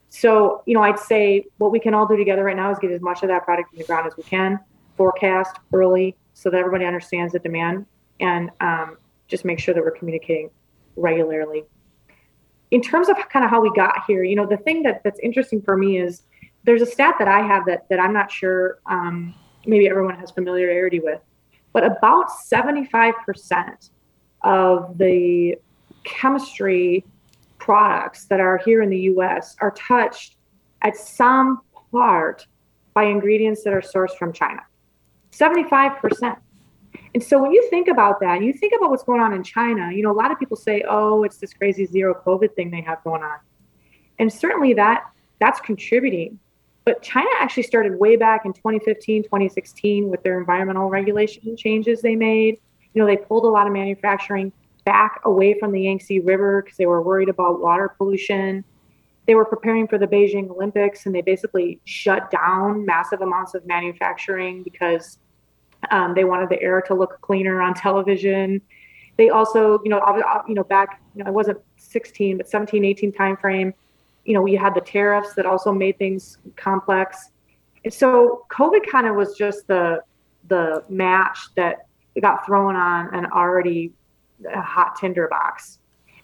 So, 0.10 0.62
you 0.68 0.76
know, 0.76 0.84
I'd 0.84 1.00
say 1.00 1.46
what 1.58 1.72
we 1.72 1.80
can 1.80 1.94
all 1.94 2.06
do 2.06 2.16
together 2.16 2.44
right 2.44 2.56
now 2.56 2.72
is 2.72 2.78
get 2.78 2.92
as 2.92 3.02
much 3.02 3.24
of 3.24 3.30
that 3.30 3.44
product 3.46 3.74
in 3.74 3.80
the 3.80 3.86
ground 3.86 4.06
as 4.06 4.16
we 4.16 4.24
can, 4.24 4.60
forecast 4.96 5.58
early 5.72 6.16
so 6.34 6.50
that 6.50 6.58
everybody 6.58 6.86
understands 6.86 7.34
the 7.34 7.40
demand, 7.40 7.86
and 8.20 8.52
um, 8.60 8.98
just 9.28 9.46
make 9.46 9.60
sure 9.60 9.74
that 9.74 9.84
we're 9.84 9.92
communicating 9.92 10.50
regularly. 10.96 11.64
In 12.72 12.82
terms 12.82 13.10
of 13.10 13.18
kind 13.30 13.46
of 13.46 13.52
how 13.52 13.62
we 13.62 13.72
got 13.76 14.04
here, 14.06 14.24
you 14.24 14.36
know, 14.36 14.46
the 14.46 14.58
thing 14.58 14.84
that, 14.84 15.04
that's 15.04 15.20
interesting 15.20 15.62
for 15.62 15.78
me 15.78 15.98
is 15.98 16.24
there's 16.64 16.82
a 16.82 16.86
stat 16.86 17.16
that 17.20 17.28
I 17.28 17.42
have 17.42 17.66
that, 17.66 17.88
that 17.90 18.00
I'm 18.00 18.14
not 18.14 18.32
sure 18.32 18.80
um, 18.86 19.34
maybe 19.66 19.88
everyone 19.88 20.16
has 20.20 20.32
familiarity 20.32 21.00
with, 21.00 21.22
but 21.72 21.84
about 21.84 22.28
75% 22.30 23.90
of 24.44 24.98
the 24.98 25.56
chemistry 26.04 27.06
products 27.58 28.26
that 28.26 28.40
are 28.40 28.58
here 28.58 28.82
in 28.82 28.90
the 28.90 29.00
US 29.02 29.56
are 29.60 29.72
touched 29.72 30.36
at 30.82 30.98
some 30.98 31.62
part 31.92 32.46
by 32.94 33.06
ingredients 33.06 33.64
that 33.64 33.74
are 33.74 33.82
sourced 33.82 34.18
from 34.18 34.34
China. 34.34 34.62
75%. 35.32 36.38
And 37.14 37.24
so 37.24 37.42
when 37.42 37.52
you 37.52 37.68
think 37.70 37.88
about 37.88 38.20
that, 38.20 38.44
you 38.44 38.54
think 38.54 38.74
about 38.78 38.90
what's 38.90 39.04
going 39.04 39.22
on 39.22 39.34
in 39.34 39.44
China, 39.44 39.92
you 39.92 40.04
know, 40.04 40.12
a 40.12 40.14
lot 40.14 40.32
of 40.32 40.40
people 40.40 40.58
say, 40.58 40.84
oh, 40.88 41.24
it's 41.24 41.38
this 41.38 41.54
crazy 41.54 41.86
zero 41.86 42.20
COVID 42.26 42.54
thing 42.56 42.70
they 42.70 42.82
have 42.82 43.04
going 43.04 43.24
on. 43.24 43.38
And 44.20 44.32
certainly 44.32 44.74
that 44.74 45.04
that's 45.40 45.60
contributing. 45.60 46.40
But 46.86 47.02
China 47.02 47.30
actually 47.40 47.64
started 47.64 47.98
way 47.98 48.16
back 48.16 48.46
in 48.46 48.54
2015, 48.54 49.24
2016 49.24 50.10
with 50.10 50.22
their 50.24 50.40
environmental 50.40 50.90
regulation 50.90 51.56
changes 51.56 52.02
they 52.02 52.16
made. 52.16 52.60
You 52.94 53.02
know, 53.02 53.08
they 53.08 53.18
pulled 53.18 53.46
a 53.46 53.50
lot 53.50 53.68
of 53.68 53.74
manufacturing 53.74 54.52
back 54.86 55.22
away 55.26 55.58
from 55.60 55.72
the 55.72 55.82
Yangtze 55.82 56.20
River 56.20 56.62
because 56.62 56.78
they 56.78 56.86
were 56.86 57.02
worried 57.02 57.30
about 57.30 57.62
water 57.62 57.90
pollution. 57.98 58.64
They 59.26 59.36
were 59.36 59.46
preparing 59.46 59.88
for 59.88 59.98
the 59.98 60.08
Beijing 60.08 60.50
Olympics 60.50 61.06
and 61.06 61.16
they 61.16 61.22
basically 61.22 61.80
shut 61.86 62.30
down 62.30 62.86
massive 62.86 63.22
amounts 63.22 63.54
of 63.54 63.66
manufacturing 63.66 64.64
because 64.64 65.18
um, 65.92 66.14
they 66.14 66.26
wanted 66.26 66.50
the 66.50 66.62
air 66.62 66.82
to 66.82 66.94
look 66.94 67.20
cleaner 67.22 67.62
on 67.62 67.74
television. 67.74 68.62
They 69.18 69.30
also, 69.30 69.80
you 69.84 69.90
know, 69.90 70.02
you 70.48 70.56
know, 70.56 70.64
back, 70.64 71.02
you 71.16 71.24
know, 71.24 71.30
it 71.30 71.34
wasn't 71.34 71.60
16, 71.78 72.38
but 72.38 72.50
17, 72.50 72.84
18 72.84 73.12
timeframe. 73.12 73.74
You 74.26 74.34
know, 74.34 74.42
we 74.42 74.56
had 74.56 74.74
the 74.74 74.82
tariffs 74.82 75.34
that 75.36 75.46
also 75.46 75.72
made 75.72 75.98
things 75.98 76.38
complex. 76.56 77.30
And 77.84 77.94
so 77.94 78.46
COVID 78.50 78.90
kind 78.90 79.08
of 79.08 79.16
was 79.16 79.36
just 79.38 79.68
the 79.68 80.02
the 80.50 80.84
match 80.90 81.40
that 81.56 81.88
got 82.22 82.46
thrown 82.46 82.76
on 82.76 83.14
an 83.14 83.26
already 83.32 83.94
hot 84.54 84.96
tinderbox. 84.96 85.80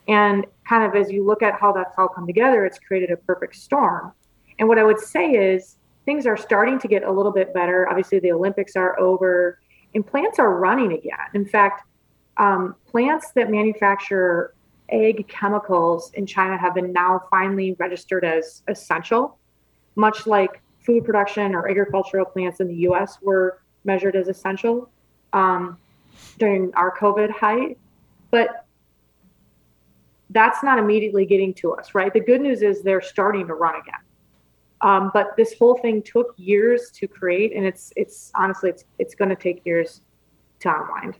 And 0.08 0.46
kind 0.68 0.84
of 0.84 0.96
as 0.96 1.12
you 1.12 1.26
look 1.26 1.44
at 1.44 1.60
how 1.60 1.72
that's 1.72 1.96
all 1.98 2.08
come 2.08 2.26
together, 2.26 2.66
it's 2.66 2.80
created 2.80 3.12
a 3.12 3.18
perfect 3.18 3.56
storm. 3.56 4.12
And 4.58 4.68
what 4.68 4.78
I 4.78 4.84
would 4.84 5.00
say 5.00 5.32
is 5.32 5.78
things 6.06 6.26
are 6.26 6.38
starting 6.38 6.80
to 6.80 6.88
get 6.88 7.04
a 7.04 7.12
little 7.12 7.32
bit 7.32 7.54
better. 7.54 7.88
Obviously, 7.88 8.20
the 8.20 8.32
Olympics 8.32 8.76
are 8.76 9.00
over 9.00 9.60
and 9.94 10.06
plants 10.06 10.40
are 10.40 10.56
running 10.56 10.94
again. 10.94 11.18
In 11.34 11.46
fact, 11.46 11.84
um, 12.38 12.76
plants 12.88 13.32
that 13.36 13.52
manufacture 13.52 14.54
ag 14.92 15.28
chemicals 15.28 16.12
in 16.14 16.26
China 16.26 16.58
have 16.58 16.74
been 16.74 16.92
now 16.92 17.22
finally 17.30 17.76
registered 17.80 18.26
as 18.26 18.64
essential, 18.68 19.38
much 19.96 20.26
like 20.26 20.62
food 20.80 21.06
production 21.06 21.54
or 21.54 21.70
agricultural 21.70 22.26
plants 22.26 22.60
in 22.60 22.68
the 22.68 22.76
US 22.90 23.22
were 23.22 23.62
measured 23.84 24.16
as 24.16 24.28
essential 24.28 24.90
um, 25.34 25.78
during 26.38 26.74
our 26.76 26.96
COVID 26.98 27.32
height. 27.32 27.78
But 28.32 28.66
that's 30.30 30.64
not 30.64 30.78
immediately 30.78 31.26
getting 31.26 31.54
to 31.56 31.74
us, 31.74 31.96
right? 31.96 32.14
The 32.14 32.20
good 32.20 32.42
news 32.42 32.62
is 32.62 32.84
they're 32.84 33.02
starting 33.02 33.48
to 33.48 33.54
run 33.56 33.76
again. 33.76 34.02
Um, 34.82 35.12
but 35.14 35.36
this 35.36 35.56
whole 35.58 35.78
thing 35.78 36.02
took 36.02 36.34
years 36.38 36.90
to 36.96 37.08
create, 37.08 37.54
and 37.54 37.66
it's 37.66 37.92
it's 37.98 38.32
honestly 38.36 38.70
it's 38.70 38.86
it's 38.98 39.16
going 39.16 39.30
to 39.30 39.36
take 39.36 39.66
years 39.66 40.02
to 40.60 40.74
unwind. 40.74 41.18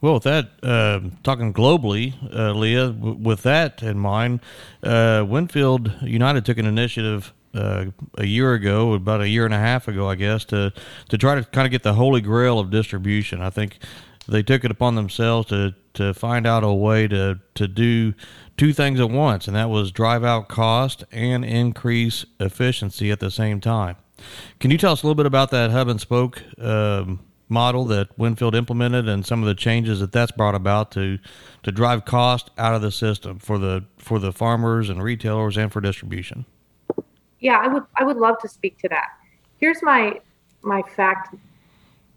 Well, 0.00 0.14
with 0.14 0.24
that, 0.24 0.50
uh, 0.62 1.00
talking 1.22 1.54
globally, 1.54 2.12
uh, 2.34 2.52
Leah, 2.52 2.88
w- 2.88 3.16
with 3.16 3.42
that 3.44 3.82
in 3.82 3.98
mind, 3.98 4.40
uh, 4.82 5.24
Winfield 5.26 5.92
United 6.02 6.44
took 6.44 6.58
an 6.58 6.66
initiative 6.66 7.32
uh, 7.54 7.86
a 8.18 8.26
year 8.26 8.54
ago, 8.54 8.94
about 8.94 9.20
a 9.20 9.28
year 9.28 9.44
and 9.44 9.54
a 9.54 9.58
half 9.58 9.88
ago, 9.88 10.08
I 10.08 10.14
guess, 10.14 10.44
to 10.46 10.72
to 11.08 11.18
try 11.18 11.34
to 11.34 11.44
kind 11.44 11.66
of 11.66 11.70
get 11.70 11.82
the 11.82 11.94
holy 11.94 12.20
grail 12.20 12.58
of 12.58 12.70
distribution. 12.70 13.40
I 13.40 13.50
think 13.50 13.78
they 14.28 14.42
took 14.42 14.64
it 14.64 14.70
upon 14.70 14.94
themselves 14.94 15.48
to 15.48 15.74
to 15.94 16.12
find 16.12 16.46
out 16.46 16.64
a 16.64 16.72
way 16.72 17.08
to 17.08 17.40
to 17.54 17.68
do 17.68 18.14
two 18.56 18.72
things 18.72 19.00
at 19.00 19.10
once, 19.10 19.46
and 19.46 19.56
that 19.56 19.70
was 19.70 19.92
drive 19.92 20.24
out 20.24 20.48
cost 20.48 21.04
and 21.12 21.44
increase 21.44 22.24
efficiency 22.40 23.10
at 23.10 23.20
the 23.20 23.30
same 23.30 23.60
time. 23.60 23.96
Can 24.60 24.70
you 24.70 24.78
tell 24.78 24.92
us 24.92 25.02
a 25.02 25.06
little 25.06 25.16
bit 25.16 25.26
about 25.26 25.50
that 25.50 25.70
hub 25.70 25.88
and 25.88 26.00
spoke 26.00 26.42
um, 26.58 27.20
model 27.48 27.84
that 27.86 28.16
Winfield 28.18 28.54
implemented 28.54 29.08
and 29.08 29.26
some 29.26 29.42
of 29.42 29.46
the 29.46 29.54
changes 29.54 30.00
that 30.00 30.12
that's 30.12 30.32
brought 30.32 30.54
about 30.54 30.90
to 30.92 31.18
to 31.62 31.72
drive 31.72 32.04
cost 32.04 32.50
out 32.58 32.74
of 32.74 32.82
the 32.82 32.90
system 32.90 33.38
for 33.38 33.58
the 33.58 33.84
for 33.98 34.18
the 34.18 34.32
farmers 34.32 34.88
and 34.88 35.02
retailers 35.02 35.56
and 35.56 35.72
for 35.72 35.80
distribution? 35.80 36.46
Yeah, 37.40 37.58
I 37.58 37.68
would 37.68 37.82
I 37.96 38.04
would 38.04 38.16
love 38.16 38.38
to 38.40 38.48
speak 38.48 38.78
to 38.78 38.88
that. 38.88 39.08
Here's 39.58 39.82
my 39.82 40.20
my 40.62 40.82
fact 40.82 41.34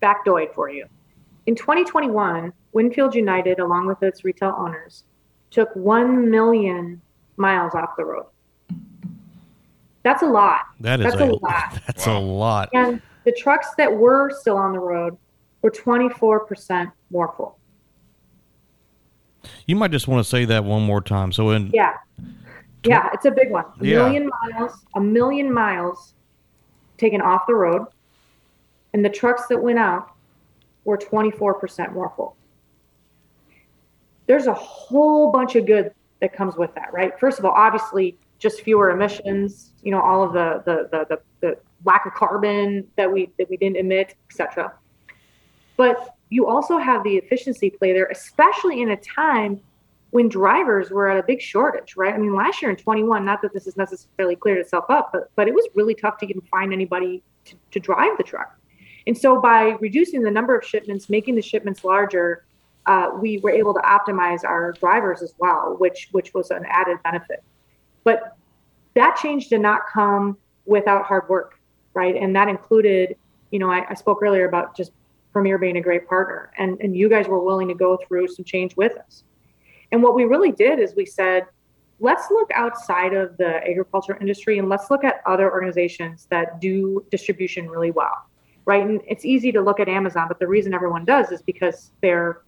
factoid 0.01 0.53
for 0.53 0.69
you. 0.69 0.85
In 1.47 1.55
2021, 1.55 2.53
Winfield 2.73 3.15
United, 3.15 3.59
along 3.59 3.87
with 3.87 4.03
its 4.03 4.23
retail 4.23 4.53
owners, 4.57 5.05
took 5.49 5.73
1 5.75 6.29
million 6.29 7.01
miles 7.37 7.73
off 7.73 7.95
the 7.97 8.05
road. 8.05 8.25
That's 10.03 10.23
a 10.23 10.27
lot. 10.27 10.61
That 10.81 10.99
is 10.99 11.05
that's 11.05 11.21
a, 11.21 11.25
a 11.25 11.31
lot. 11.31 11.81
That's 11.87 12.07
wow. 12.07 12.17
a 12.17 12.19
lot. 12.19 12.69
And 12.73 13.01
the 13.25 13.31
trucks 13.33 13.67
that 13.77 13.93
were 13.93 14.31
still 14.31 14.57
on 14.57 14.71
the 14.71 14.79
road 14.79 15.17
were 15.61 15.71
24% 15.71 16.91
more 17.09 17.33
full. 17.35 17.57
You 19.65 19.75
might 19.75 19.91
just 19.91 20.07
want 20.07 20.23
to 20.23 20.29
say 20.29 20.45
that 20.45 20.63
one 20.63 20.83
more 20.83 21.01
time. 21.01 21.31
So 21.31 21.49
in 21.51 21.71
Yeah. 21.73 21.93
Yeah, 22.87 23.09
it's 23.13 23.25
a 23.25 23.31
big 23.31 23.51
one. 23.51 23.65
A 23.79 23.85
yeah. 23.85 23.97
million 23.97 24.29
miles, 24.41 24.85
a 24.95 25.01
million 25.01 25.53
miles 25.53 26.13
taken 26.97 27.21
off 27.21 27.47
the 27.47 27.55
road. 27.55 27.85
And 28.93 29.03
the 29.03 29.09
trucks 29.09 29.43
that 29.49 29.61
went 29.61 29.79
out 29.79 30.11
were 30.85 30.97
24% 30.97 31.93
more 31.93 32.11
full. 32.15 32.35
There's 34.25 34.47
a 34.47 34.53
whole 34.53 35.31
bunch 35.31 35.55
of 35.55 35.65
good 35.65 35.93
that 36.21 36.33
comes 36.33 36.55
with 36.55 36.73
that, 36.75 36.91
right? 36.93 37.17
First 37.19 37.39
of 37.39 37.45
all, 37.45 37.51
obviously, 37.51 38.17
just 38.39 38.61
fewer 38.61 38.91
emissions, 38.91 39.73
you 39.83 39.91
know, 39.91 40.01
all 40.01 40.23
of 40.23 40.33
the 40.33 40.61
the 40.65 40.89
the, 40.91 41.05
the, 41.05 41.21
the 41.41 41.57
lack 41.85 42.05
of 42.05 42.13
carbon 42.13 42.87
that 42.95 43.11
we 43.11 43.29
that 43.37 43.49
we 43.49 43.57
didn't 43.57 43.77
emit, 43.77 44.15
etc. 44.29 44.73
But 45.75 46.15
you 46.29 46.47
also 46.47 46.77
have 46.77 47.03
the 47.03 47.15
efficiency 47.15 47.69
play 47.69 47.93
there, 47.93 48.07
especially 48.07 48.81
in 48.81 48.91
a 48.91 48.97
time 48.97 49.61
when 50.11 50.29
drivers 50.29 50.89
were 50.89 51.09
at 51.09 51.17
a 51.17 51.23
big 51.23 51.41
shortage, 51.41 51.95
right? 51.97 52.13
I 52.13 52.17
mean, 52.17 52.35
last 52.35 52.61
year 52.61 52.71
in 52.71 52.77
21, 52.77 53.25
not 53.25 53.41
that 53.41 53.53
this 53.53 53.65
has 53.65 53.75
necessarily 53.75 54.35
cleared 54.35 54.59
itself 54.59 54.85
up, 54.89 55.09
but 55.11 55.29
but 55.35 55.47
it 55.47 55.53
was 55.53 55.67
really 55.75 55.95
tough 55.95 56.17
to 56.19 56.25
even 56.25 56.41
find 56.49 56.71
anybody 56.71 57.23
to, 57.45 57.55
to 57.71 57.79
drive 57.79 58.17
the 58.17 58.23
truck. 58.23 58.57
And 59.05 59.17
so 59.17 59.39
by 59.39 59.77
reducing 59.79 60.21
the 60.21 60.31
number 60.31 60.57
of 60.57 60.65
shipments, 60.65 61.09
making 61.09 61.35
the 61.35 61.41
shipments 61.41 61.83
larger, 61.83 62.45
uh, 62.85 63.11
we 63.19 63.37
were 63.39 63.51
able 63.51 63.73
to 63.73 63.79
optimize 63.81 64.43
our 64.43 64.73
drivers 64.73 65.21
as 65.21 65.33
well, 65.39 65.75
which 65.77 66.09
which 66.11 66.33
was 66.33 66.51
an 66.51 66.65
added 66.67 66.97
benefit. 67.03 67.43
But 68.03 68.37
that 68.95 69.17
change 69.17 69.49
did 69.49 69.61
not 69.61 69.81
come 69.91 70.37
without 70.65 71.05
hard 71.05 71.27
work, 71.29 71.59
right? 71.93 72.15
And 72.15 72.35
that 72.35 72.47
included, 72.47 73.15
you 73.51 73.59
know, 73.59 73.69
I, 73.69 73.85
I 73.89 73.93
spoke 73.93 74.19
earlier 74.21 74.47
about 74.47 74.75
just 74.75 74.91
Premier 75.33 75.57
being 75.57 75.77
a 75.77 75.81
great 75.81 76.07
partner, 76.07 76.51
and 76.57 76.79
and 76.79 76.95
you 76.95 77.09
guys 77.09 77.27
were 77.27 77.43
willing 77.43 77.67
to 77.67 77.75
go 77.75 77.97
through 78.07 78.29
some 78.29 78.45
change 78.45 78.75
with 78.77 78.97
us. 78.97 79.23
And 79.91 80.03
what 80.03 80.15
we 80.15 80.25
really 80.25 80.51
did 80.51 80.79
is 80.79 80.95
we 80.95 81.05
said, 81.05 81.45
let's 81.99 82.29
look 82.29 82.49
outside 82.53 83.13
of 83.13 83.37
the 83.37 83.57
agriculture 83.67 84.17
industry 84.19 84.59
and 84.59 84.69
let's 84.69 84.91
look 84.91 85.03
at 85.03 85.21
other 85.25 85.51
organizations 85.51 86.27
that 86.29 86.59
do 86.61 87.05
distribution 87.09 87.69
really 87.69 87.91
well 87.91 88.27
right? 88.67 88.85
And 88.85 89.01
it's 89.07 89.25
easy 89.25 89.51
to 89.53 89.61
look 89.61 89.79
at 89.79 89.87
Amazon, 89.87 90.27
but 90.27 90.39
the 90.39 90.47
reason 90.47 90.73
everyone 90.73 91.05
does 91.05 91.31
is 91.31 91.41
because 91.41 91.91
they're 92.01 92.41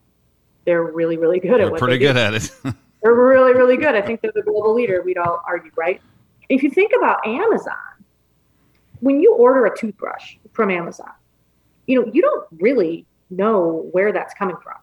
they're 0.65 0.83
really 0.83 1.17
really 1.17 1.39
good 1.39 1.51
they're 1.51 1.67
at 1.67 1.71
what 1.71 1.79
pretty 1.79 1.97
good 1.97 2.17
at 2.17 2.35
it. 2.35 2.51
they're 3.01 3.15
really 3.15 3.53
really 3.53 3.77
good. 3.77 3.95
I 3.95 4.01
think 4.01 4.21
they're 4.21 4.33
the 4.35 4.43
global 4.43 4.75
leader. 4.75 5.01
We'd 5.01 5.17
all 5.17 5.41
argue, 5.47 5.71
right? 5.75 5.99
If 6.49 6.61
you 6.61 6.69
think 6.69 6.91
about 6.95 7.25
Amazon, 7.25 7.73
when 8.99 9.21
you 9.21 9.33
order 9.33 9.65
a 9.65 9.75
toothbrush 9.75 10.35
from 10.51 10.69
Amazon, 10.69 11.11
you 11.87 11.99
know 11.99 12.11
you 12.13 12.21
don't 12.21 12.45
really 12.59 13.05
know 13.31 13.87
where 13.93 14.11
that's 14.11 14.33
coming 14.33 14.57
from. 14.61 14.75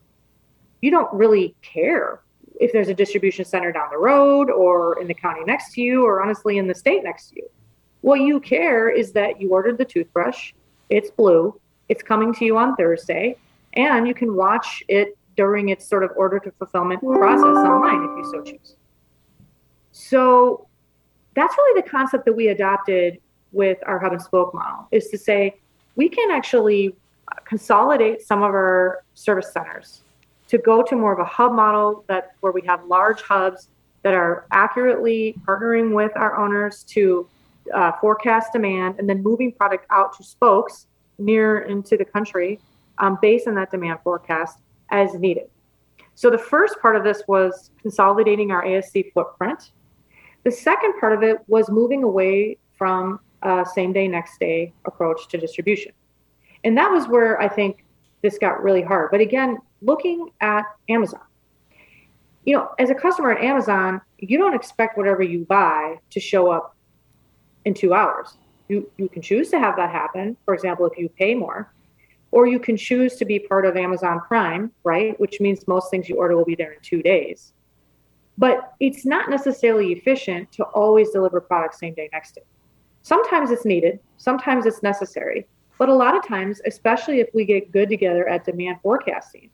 You 0.80 0.90
don't 0.90 1.12
really 1.12 1.54
care 1.60 2.22
if 2.60 2.72
there's 2.72 2.88
a 2.88 2.94
distribution 2.94 3.44
center 3.44 3.72
down 3.72 3.88
the 3.90 3.98
road 3.98 4.50
or 4.50 5.00
in 5.00 5.06
the 5.06 5.14
county 5.14 5.44
next 5.44 5.74
to 5.74 5.80
you 5.80 6.04
or 6.04 6.22
honestly 6.22 6.58
in 6.58 6.66
the 6.66 6.74
state 6.74 7.02
next 7.04 7.30
to 7.30 7.36
you. 7.36 7.48
What 8.02 8.20
you 8.20 8.40
care 8.40 8.88
is 8.88 9.12
that 9.12 9.40
you 9.40 9.50
ordered 9.50 9.78
the 9.78 9.84
toothbrush 9.84 10.52
it's 10.88 11.10
blue. 11.10 11.58
It's 11.88 12.02
coming 12.02 12.32
to 12.34 12.44
you 12.44 12.56
on 12.58 12.76
Thursday, 12.76 13.36
and 13.74 14.06
you 14.06 14.14
can 14.14 14.34
watch 14.34 14.82
it 14.88 15.16
during 15.36 15.68
its 15.68 15.86
sort 15.86 16.02
of 16.02 16.10
order 16.16 16.38
to 16.38 16.50
fulfillment 16.52 17.00
process 17.00 17.44
online 17.44 18.02
if 18.02 18.24
you 18.24 18.30
so 18.32 18.42
choose. 18.42 18.76
So 19.92 20.66
that's 21.34 21.54
really 21.56 21.80
the 21.82 21.88
concept 21.88 22.24
that 22.24 22.32
we 22.32 22.48
adopted 22.48 23.18
with 23.52 23.78
our 23.86 23.98
hub 23.98 24.12
and 24.12 24.22
spoke 24.22 24.54
model 24.54 24.88
is 24.90 25.08
to 25.08 25.18
say 25.18 25.56
we 25.94 26.08
can 26.08 26.30
actually 26.30 26.94
consolidate 27.44 28.22
some 28.22 28.42
of 28.42 28.50
our 28.50 29.04
service 29.14 29.52
centers 29.52 30.02
to 30.48 30.58
go 30.58 30.82
to 30.82 30.96
more 30.96 31.12
of 31.12 31.18
a 31.18 31.24
hub 31.24 31.52
model 31.52 32.04
that 32.08 32.32
where 32.40 32.52
we 32.52 32.62
have 32.62 32.84
large 32.84 33.22
hubs 33.22 33.68
that 34.02 34.14
are 34.14 34.46
accurately 34.52 35.34
partnering 35.46 35.92
with 35.92 36.12
our 36.16 36.36
owners 36.36 36.84
to 36.84 37.28
uh, 37.74 37.92
forecast 38.00 38.52
demand 38.52 38.96
and 38.98 39.08
then 39.08 39.22
moving 39.22 39.50
product 39.52 39.86
out 39.90 40.16
to 40.16 40.22
spokes 40.22 40.86
near 41.18 41.60
into 41.60 41.96
the 41.96 42.04
country 42.04 42.60
um, 42.98 43.18
based 43.20 43.48
on 43.48 43.54
that 43.54 43.70
demand 43.70 43.98
forecast 44.04 44.58
as 44.90 45.14
needed. 45.14 45.48
So 46.14 46.30
the 46.30 46.38
first 46.38 46.80
part 46.80 46.96
of 46.96 47.04
this 47.04 47.22
was 47.26 47.70
consolidating 47.82 48.50
our 48.50 48.64
ASC 48.64 49.12
footprint. 49.12 49.72
The 50.44 50.50
second 50.50 50.94
part 51.00 51.12
of 51.12 51.22
it 51.22 51.38
was 51.48 51.68
moving 51.68 52.04
away 52.04 52.58
from 52.78 53.20
a 53.42 53.66
same 53.74 53.92
day, 53.92 54.08
next 54.08 54.38
day 54.38 54.72
approach 54.84 55.28
to 55.28 55.38
distribution. 55.38 55.92
And 56.64 56.76
that 56.78 56.90
was 56.90 57.06
where 57.08 57.40
I 57.40 57.48
think 57.48 57.84
this 58.22 58.38
got 58.38 58.62
really 58.62 58.82
hard. 58.82 59.10
But 59.10 59.20
again, 59.20 59.58
looking 59.86 60.28
at 60.40 60.64
Amazon, 60.88 61.26
you 62.44 62.54
know, 62.54 62.68
as 62.78 62.90
a 62.90 62.94
customer 62.94 63.32
at 63.32 63.42
Amazon, 63.42 64.00
you 64.18 64.36
don't 64.38 64.54
expect 64.54 64.98
whatever 64.98 65.22
you 65.22 65.44
buy 65.44 65.98
to 66.10 66.20
show 66.20 66.50
up 66.50 66.76
in 67.64 67.72
two 67.74 67.92
hours. 67.94 68.36
You, 68.68 68.90
you 68.98 69.08
can 69.08 69.22
choose 69.22 69.50
to 69.50 69.58
have 69.58 69.76
that 69.76 69.90
happen. 69.90 70.36
For 70.44 70.52
example, 70.54 70.86
if 70.86 70.98
you 70.98 71.08
pay 71.08 71.34
more, 71.34 71.72
Or 72.32 72.46
you 72.46 72.58
can 72.58 72.76
choose 72.76 73.16
to 73.16 73.24
be 73.24 73.38
part 73.38 73.64
of 73.64 73.76
Amazon 73.76 74.20
Prime, 74.28 74.70
right? 74.84 75.18
Which 75.18 75.40
means 75.40 75.66
most 75.66 75.90
things 75.90 76.08
you 76.08 76.16
order 76.16 76.36
will 76.36 76.44
be 76.44 76.54
there 76.54 76.72
in 76.72 76.80
two 76.82 77.02
days. 77.02 77.52
But 78.36 78.74
it's 78.80 79.06
not 79.06 79.30
necessarily 79.30 79.92
efficient 79.92 80.52
to 80.52 80.64
always 80.64 81.10
deliver 81.10 81.40
products 81.40 81.78
same 81.80 81.94
day, 81.94 82.08
next 82.12 82.34
day. 82.34 82.42
Sometimes 83.02 83.50
it's 83.50 83.64
needed, 83.64 84.00
sometimes 84.18 84.66
it's 84.66 84.82
necessary. 84.82 85.46
But 85.78 85.88
a 85.88 85.94
lot 85.94 86.16
of 86.16 86.26
times, 86.26 86.60
especially 86.66 87.20
if 87.20 87.28
we 87.32 87.44
get 87.44 87.70
good 87.70 87.88
together 87.88 88.28
at 88.28 88.44
demand 88.44 88.78
forecasting, 88.82 89.48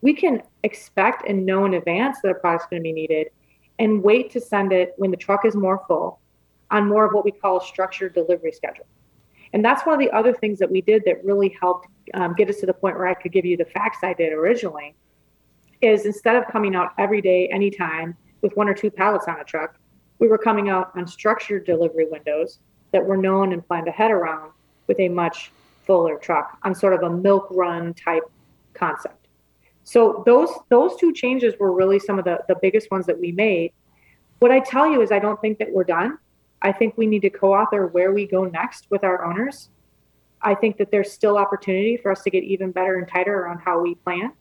we 0.00 0.14
can 0.14 0.42
expect 0.62 1.28
and 1.28 1.44
know 1.44 1.64
in 1.64 1.74
advance 1.74 2.18
that 2.22 2.30
a 2.30 2.34
product's 2.34 2.66
going 2.68 2.80
to 2.80 2.84
be 2.84 2.92
needed 2.92 3.28
and 3.78 4.02
wait 4.02 4.30
to 4.32 4.40
send 4.40 4.72
it 4.72 4.94
when 4.96 5.10
the 5.10 5.16
truck 5.16 5.44
is 5.44 5.54
more 5.54 5.82
full 5.86 6.20
on 6.70 6.86
more 6.86 7.06
of 7.06 7.12
what 7.12 7.24
we 7.24 7.30
call 7.30 7.58
a 7.58 7.64
structured 7.64 8.14
delivery 8.14 8.52
schedule. 8.52 8.86
And 9.52 9.64
that's 9.64 9.86
one 9.86 9.94
of 9.94 10.00
the 10.00 10.14
other 10.14 10.34
things 10.34 10.58
that 10.58 10.70
we 10.70 10.82
did 10.82 11.02
that 11.06 11.24
really 11.24 11.56
helped 11.60 11.88
um, 12.14 12.34
get 12.34 12.50
us 12.50 12.56
to 12.60 12.66
the 12.66 12.74
point 12.74 12.96
where 12.96 13.06
I 13.06 13.14
could 13.14 13.32
give 13.32 13.44
you 13.44 13.56
the 13.56 13.64
facts 13.64 13.98
I 14.02 14.12
did 14.12 14.32
originally. 14.32 14.94
Is 15.80 16.06
instead 16.06 16.34
of 16.34 16.46
coming 16.48 16.74
out 16.74 16.92
every 16.98 17.22
day, 17.22 17.48
anytime 17.48 18.16
with 18.42 18.56
one 18.56 18.68
or 18.68 18.74
two 18.74 18.90
pallets 18.90 19.26
on 19.28 19.40
a 19.40 19.44
truck, 19.44 19.78
we 20.18 20.26
were 20.26 20.38
coming 20.38 20.68
out 20.68 20.90
on 20.96 21.06
structured 21.06 21.64
delivery 21.64 22.06
windows 22.10 22.58
that 22.92 23.04
were 23.04 23.16
known 23.16 23.52
and 23.52 23.66
planned 23.66 23.86
ahead 23.86 24.10
around 24.10 24.50
with 24.88 24.98
a 24.98 25.08
much 25.08 25.52
fuller 25.86 26.16
truck 26.16 26.58
on 26.64 26.74
sort 26.74 26.94
of 26.94 27.02
a 27.02 27.10
milk 27.10 27.46
run 27.50 27.94
type 27.94 28.24
concept. 28.74 29.17
So 29.88 30.22
those 30.26 30.50
those 30.68 30.96
two 30.96 31.14
changes 31.14 31.54
were 31.58 31.72
really 31.72 31.98
some 31.98 32.18
of 32.18 32.26
the, 32.26 32.40
the 32.46 32.56
biggest 32.60 32.90
ones 32.90 33.06
that 33.06 33.18
we 33.18 33.32
made. 33.32 33.72
What 34.38 34.50
I 34.50 34.60
tell 34.60 34.86
you 34.86 35.00
is 35.00 35.10
I 35.10 35.18
don't 35.18 35.40
think 35.40 35.58
that 35.60 35.72
we're 35.72 35.84
done. 35.84 36.18
I 36.60 36.72
think 36.72 36.98
we 36.98 37.06
need 37.06 37.22
to 37.22 37.30
co-author 37.30 37.86
where 37.86 38.12
we 38.12 38.26
go 38.26 38.44
next 38.44 38.86
with 38.90 39.02
our 39.02 39.24
owners. 39.24 39.70
I 40.42 40.54
think 40.54 40.76
that 40.76 40.90
there's 40.90 41.10
still 41.10 41.38
opportunity 41.38 41.96
for 41.96 42.12
us 42.12 42.22
to 42.24 42.30
get 42.30 42.44
even 42.44 42.70
better 42.70 42.98
and 42.98 43.08
tighter 43.08 43.34
around 43.34 43.60
how 43.60 43.80
we 43.80 43.94
plan. 43.94 44.32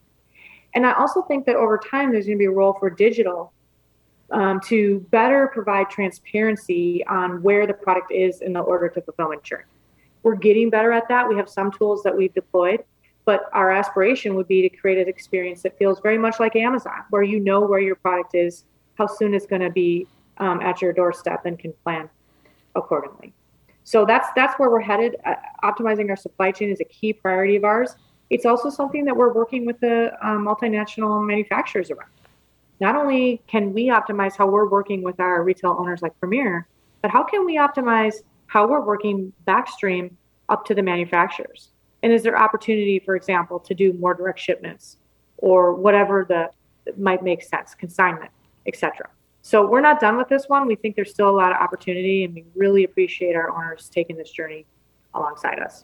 And 0.76 0.86
I 0.86 0.92
also 0.92 1.22
think 1.22 1.46
that 1.46 1.56
over 1.56 1.78
time, 1.78 2.12
there's 2.12 2.26
going 2.26 2.38
to 2.38 2.42
be 2.42 2.46
a 2.46 2.52
role 2.52 2.74
for 2.74 2.90
digital 2.90 3.54
um, 4.32 4.60
to 4.66 5.00
better 5.12 5.48
provide 5.54 5.90
transparency 5.90 7.06
on 7.08 7.42
where 7.42 7.66
the 7.66 7.74
product 7.74 8.12
is 8.12 8.42
in 8.42 8.52
the 8.52 8.60
order 8.60 8.90
to 8.90 9.02
fulfillment 9.02 9.44
journey. 9.44 9.64
We're 10.24 10.36
getting 10.36 10.70
better 10.70 10.92
at 10.92 11.08
that. 11.08 11.30
We 11.30 11.38
have 11.38 11.48
some 11.48 11.72
tools 11.72 12.04
that 12.04 12.18
we've 12.18 12.34
deployed, 12.34 12.84
but 13.28 13.50
our 13.52 13.72
aspiration 13.72 14.36
would 14.36 14.48
be 14.48 14.62
to 14.62 14.70
create 14.70 14.98
an 14.98 15.10
experience 15.10 15.62
that 15.62 15.78
feels 15.78 16.00
very 16.00 16.18
much 16.18 16.40
like 16.40 16.56
Amazon, 16.56 17.04
where 17.10 17.24
you 17.24 17.42
know 17.42 17.60
where 17.60 17.82
your 17.82 17.96
product 17.96 18.34
is, 18.34 18.64
how 18.96 19.06
soon 19.06 19.34
it's 19.34 19.46
going 19.46 19.62
to 19.62 19.70
be 19.70 20.08
um, 20.38 20.62
at 20.62 20.82
your 20.82 20.94
doorstep, 20.94 21.46
and 21.46 21.60
can 21.60 21.74
plan 21.84 22.10
accordingly. 22.74 23.34
So 23.84 24.06
that's 24.06 24.30
that's 24.34 24.58
where 24.58 24.70
we're 24.70 24.80
headed. 24.80 25.18
Uh, 25.26 25.36
optimizing 25.62 26.10
our 26.10 26.16
supply 26.16 26.54
chain 26.54 26.70
is 26.70 26.80
a 26.80 26.86
key 26.86 27.12
priority 27.12 27.58
of 27.58 27.66
ours. 27.66 27.98
It's 28.30 28.46
also 28.46 28.70
something 28.70 29.04
that 29.04 29.16
we're 29.16 29.34
working 29.34 29.66
with 29.66 29.78
the 29.82 30.14
uh, 30.26 30.38
multinational 30.38 31.26
manufacturers 31.26 31.92
around. 31.92 32.12
Not 32.80 32.96
only 32.96 33.42
can 33.48 33.74
we 33.74 33.90
optimize 33.90 34.38
how 34.38 34.48
we're 34.48 34.70
working 34.70 35.02
with 35.02 35.20
our 35.20 35.44
retail 35.44 35.76
owners 35.78 36.02
like 36.02 36.18
Premier, 36.22 36.66
but 37.02 37.12
how 37.12 37.24
can 37.24 37.46
we 37.46 37.58
optimize 37.58 38.16
how 38.46 38.66
we're 38.68 38.86
working 38.86 39.34
backstream 39.46 40.12
up 40.48 40.64
to 40.68 40.74
the 40.74 40.82
manufacturers? 40.82 41.72
And 42.08 42.14
is 42.14 42.24
there 42.24 42.42
opportunity, 42.42 43.00
for 43.00 43.18
example, 43.18 43.60
to 43.60 43.74
do 43.74 43.92
more 43.92 44.14
direct 44.14 44.40
shipments 44.40 44.96
or 45.40 45.74
whatever 45.74 46.26
the 46.26 46.50
might 46.96 47.22
make 47.22 47.44
sense, 47.44 47.76
consignment, 47.76 48.32
etc. 48.66 49.10
So 49.42 49.68
we're 49.68 49.82
not 49.82 50.00
done 50.00 50.16
with 50.16 50.30
this 50.30 50.48
one. 50.48 50.68
We 50.68 50.78
think 50.78 50.96
there's 50.96 51.12
still 51.12 51.28
a 51.28 51.36
lot 51.36 51.52
of 51.52 51.58
opportunity, 51.58 52.24
and 52.24 52.34
we 52.34 52.46
really 52.56 52.86
appreciate 52.86 53.36
our 53.36 53.50
owners 53.50 53.90
taking 53.90 54.16
this 54.16 54.32
journey 54.32 54.66
alongside 55.16 55.60
us. 55.60 55.84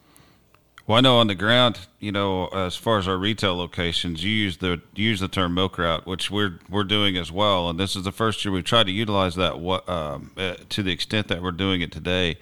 Well, 0.88 0.98
I 0.98 1.01
know 1.01 1.18
on 1.18 1.27
the 1.27 1.36
ground, 1.36 1.88
you 2.00 2.13
know, 2.13 2.48
as 2.48 2.78
far 2.78 3.00
as 3.00 3.06
our 3.06 3.17
retail 3.17 3.58
locations, 3.58 4.24
you 4.24 4.32
use 4.32 4.60
the 4.60 4.82
you 4.95 5.10
use 5.10 5.19
the 5.19 5.28
term 5.28 5.54
milk 5.54 5.78
route, 5.78 6.08
which 6.08 6.32
we're 6.32 6.58
we're 6.69 6.86
doing 6.86 7.17
as 7.17 7.34
well. 7.34 7.69
And 7.69 7.78
this 7.78 7.98
is 7.98 8.04
the 8.04 8.13
first 8.13 8.45
year 8.45 8.54
we've 8.54 8.63
tried 8.63 8.86
to 8.86 8.93
utilize 8.93 9.36
that 9.36 9.56
um, 9.89 10.32
uh, 10.38 10.56
to 10.69 10.84
the 10.84 10.93
extent 10.93 11.28
that 11.28 11.43
we're 11.43 11.52
doing 11.52 11.82
it 11.82 11.91
today. 11.91 12.38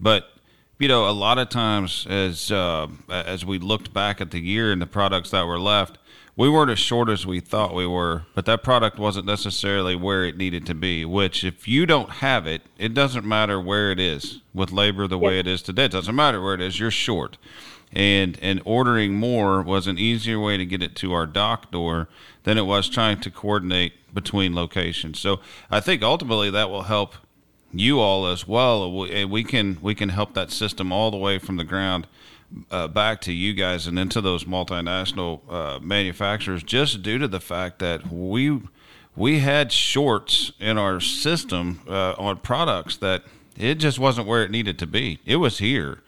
But 0.00 0.30
you 0.78 0.86
know, 0.88 1.08
a 1.08 1.10
lot 1.10 1.38
of 1.38 1.48
times 1.48 2.06
as 2.08 2.52
uh, 2.52 2.86
as 3.08 3.44
we 3.44 3.58
looked 3.58 3.92
back 3.92 4.20
at 4.20 4.30
the 4.30 4.40
year 4.40 4.70
and 4.70 4.80
the 4.80 4.86
products 4.86 5.30
that 5.30 5.46
were 5.46 5.58
left, 5.58 5.98
we 6.36 6.48
weren't 6.48 6.70
as 6.70 6.78
short 6.78 7.08
as 7.08 7.26
we 7.26 7.40
thought 7.40 7.74
we 7.74 7.86
were, 7.86 8.22
but 8.34 8.46
that 8.46 8.62
product 8.62 8.96
wasn't 8.96 9.26
necessarily 9.26 9.96
where 9.96 10.24
it 10.24 10.36
needed 10.36 10.64
to 10.66 10.74
be. 10.74 11.04
Which, 11.04 11.42
if 11.42 11.66
you 11.66 11.84
don't 11.84 12.10
have 12.10 12.46
it, 12.46 12.62
it 12.78 12.94
doesn't 12.94 13.26
matter 13.26 13.60
where 13.60 13.90
it 13.90 13.98
is 13.98 14.40
with 14.54 14.70
labor 14.70 15.08
the 15.08 15.18
way 15.18 15.40
it 15.40 15.48
is 15.48 15.62
today. 15.62 15.86
It 15.86 15.92
doesn't 15.92 16.14
matter 16.14 16.40
where 16.40 16.54
it 16.54 16.60
is, 16.60 16.78
you're 16.78 16.92
short. 16.92 17.38
And 17.92 18.38
and 18.40 18.62
ordering 18.64 19.14
more 19.14 19.62
was 19.62 19.88
an 19.88 19.98
easier 19.98 20.38
way 20.38 20.56
to 20.58 20.66
get 20.66 20.82
it 20.82 20.94
to 20.96 21.12
our 21.12 21.26
dock 21.26 21.72
door 21.72 22.08
than 22.44 22.56
it 22.56 22.66
was 22.66 22.88
trying 22.88 23.20
to 23.22 23.30
coordinate 23.32 23.94
between 24.14 24.54
locations. 24.54 25.18
So 25.18 25.40
I 25.70 25.80
think 25.80 26.02
ultimately 26.02 26.50
that 26.50 26.70
will 26.70 26.82
help 26.82 27.14
you 27.72 28.00
all 28.00 28.26
as 28.26 28.46
well. 28.46 28.90
We 28.92 29.44
can 29.44 29.78
we 29.82 29.94
can 29.94 30.08
help 30.10 30.34
that 30.34 30.50
system 30.50 30.92
all 30.92 31.10
the 31.10 31.16
way 31.16 31.38
from 31.38 31.56
the 31.56 31.64
ground 31.64 32.06
uh, 32.70 32.88
back 32.88 33.20
to 33.22 33.32
you 33.32 33.54
guys 33.54 33.86
and 33.86 33.98
into 33.98 34.20
those 34.20 34.44
multinational 34.44 35.40
uh, 35.48 35.78
manufacturers 35.80 36.62
just 36.62 37.02
due 37.02 37.18
to 37.18 37.28
the 37.28 37.40
fact 37.40 37.78
that 37.78 38.10
we 38.10 38.60
we 39.16 39.40
had 39.40 39.72
shorts 39.72 40.52
in 40.60 40.78
our 40.78 41.00
system 41.00 41.80
uh, 41.88 42.14
on 42.18 42.38
products 42.38 42.96
that 42.98 43.24
it 43.56 43.76
just 43.76 43.98
wasn't 43.98 44.26
where 44.26 44.44
it 44.44 44.50
needed 44.50 44.78
to 44.78 44.86
be. 44.86 45.18
It 45.26 45.36
was 45.36 45.58
here. 45.58 46.00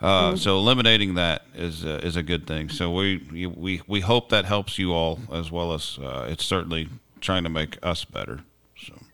Uh, 0.00 0.30
mm-hmm. 0.30 0.36
So 0.36 0.56
eliminating 0.56 1.14
that 1.14 1.44
is 1.54 1.84
uh, 1.84 2.00
is 2.02 2.16
a 2.16 2.22
good 2.22 2.46
thing. 2.46 2.68
So 2.68 2.90
we 2.92 3.18
we 3.46 3.82
we 3.86 4.00
hope 4.00 4.30
that 4.30 4.46
helps 4.46 4.78
you 4.78 4.92
all 4.92 5.20
as 5.32 5.52
well 5.52 5.72
as 5.72 5.98
uh, 5.98 6.26
it's 6.28 6.44
certainly 6.44 6.88
trying 7.20 7.44
to 7.44 7.50
make 7.50 7.78
us 7.82 8.04
better. 8.04 8.40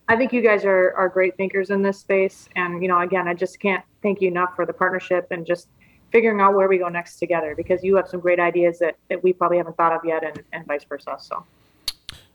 I 0.07 0.17
think 0.17 0.33
you 0.33 0.41
guys 0.41 0.65
are 0.65 0.93
are 0.93 1.09
great 1.09 1.37
thinkers 1.37 1.69
in 1.69 1.81
this 1.81 1.99
space, 1.99 2.49
and 2.55 2.81
you 2.81 2.87
know, 2.87 2.99
again, 2.99 3.27
I 3.27 3.33
just 3.33 3.59
can't 3.59 3.83
thank 4.01 4.21
you 4.21 4.27
enough 4.27 4.55
for 4.55 4.65
the 4.65 4.73
partnership 4.73 5.27
and 5.31 5.45
just 5.45 5.67
figuring 6.11 6.41
out 6.41 6.53
where 6.53 6.67
we 6.67 6.77
go 6.77 6.89
next 6.89 7.17
together 7.17 7.55
because 7.55 7.83
you 7.83 7.95
have 7.95 8.07
some 8.07 8.19
great 8.19 8.39
ideas 8.39 8.79
that, 8.79 8.97
that 9.09 9.23
we 9.23 9.33
probably 9.33 9.57
haven't 9.57 9.77
thought 9.77 9.93
of 9.93 10.01
yet 10.03 10.23
and, 10.23 10.43
and 10.51 10.65
vice 10.67 10.83
versa. 10.83 11.15
So. 11.19 11.45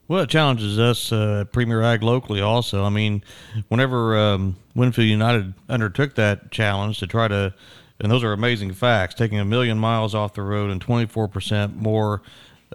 Well, 0.08 0.22
it 0.22 0.30
challenges 0.30 0.78
us, 0.78 1.12
uh, 1.12 1.44
Premier 1.50 1.82
Ag 1.82 2.02
locally 2.02 2.40
also. 2.40 2.84
I 2.84 2.90
mean, 2.90 3.22
whenever 3.68 4.16
um, 4.16 4.56
Winfield 4.74 5.08
United 5.08 5.52
undertook 5.68 6.14
that 6.14 6.50
challenge 6.52 7.00
to 7.00 7.06
try 7.06 7.28
to, 7.28 7.52
and 7.98 8.10
those 8.10 8.22
are 8.22 8.32
amazing 8.32 8.72
facts, 8.72 9.14
taking 9.14 9.38
a 9.38 9.44
million 9.44 9.78
miles 9.78 10.14
off 10.14 10.34
the 10.34 10.42
road 10.42 10.70
and 10.70 10.84
24% 10.84 11.74
more, 11.74 12.22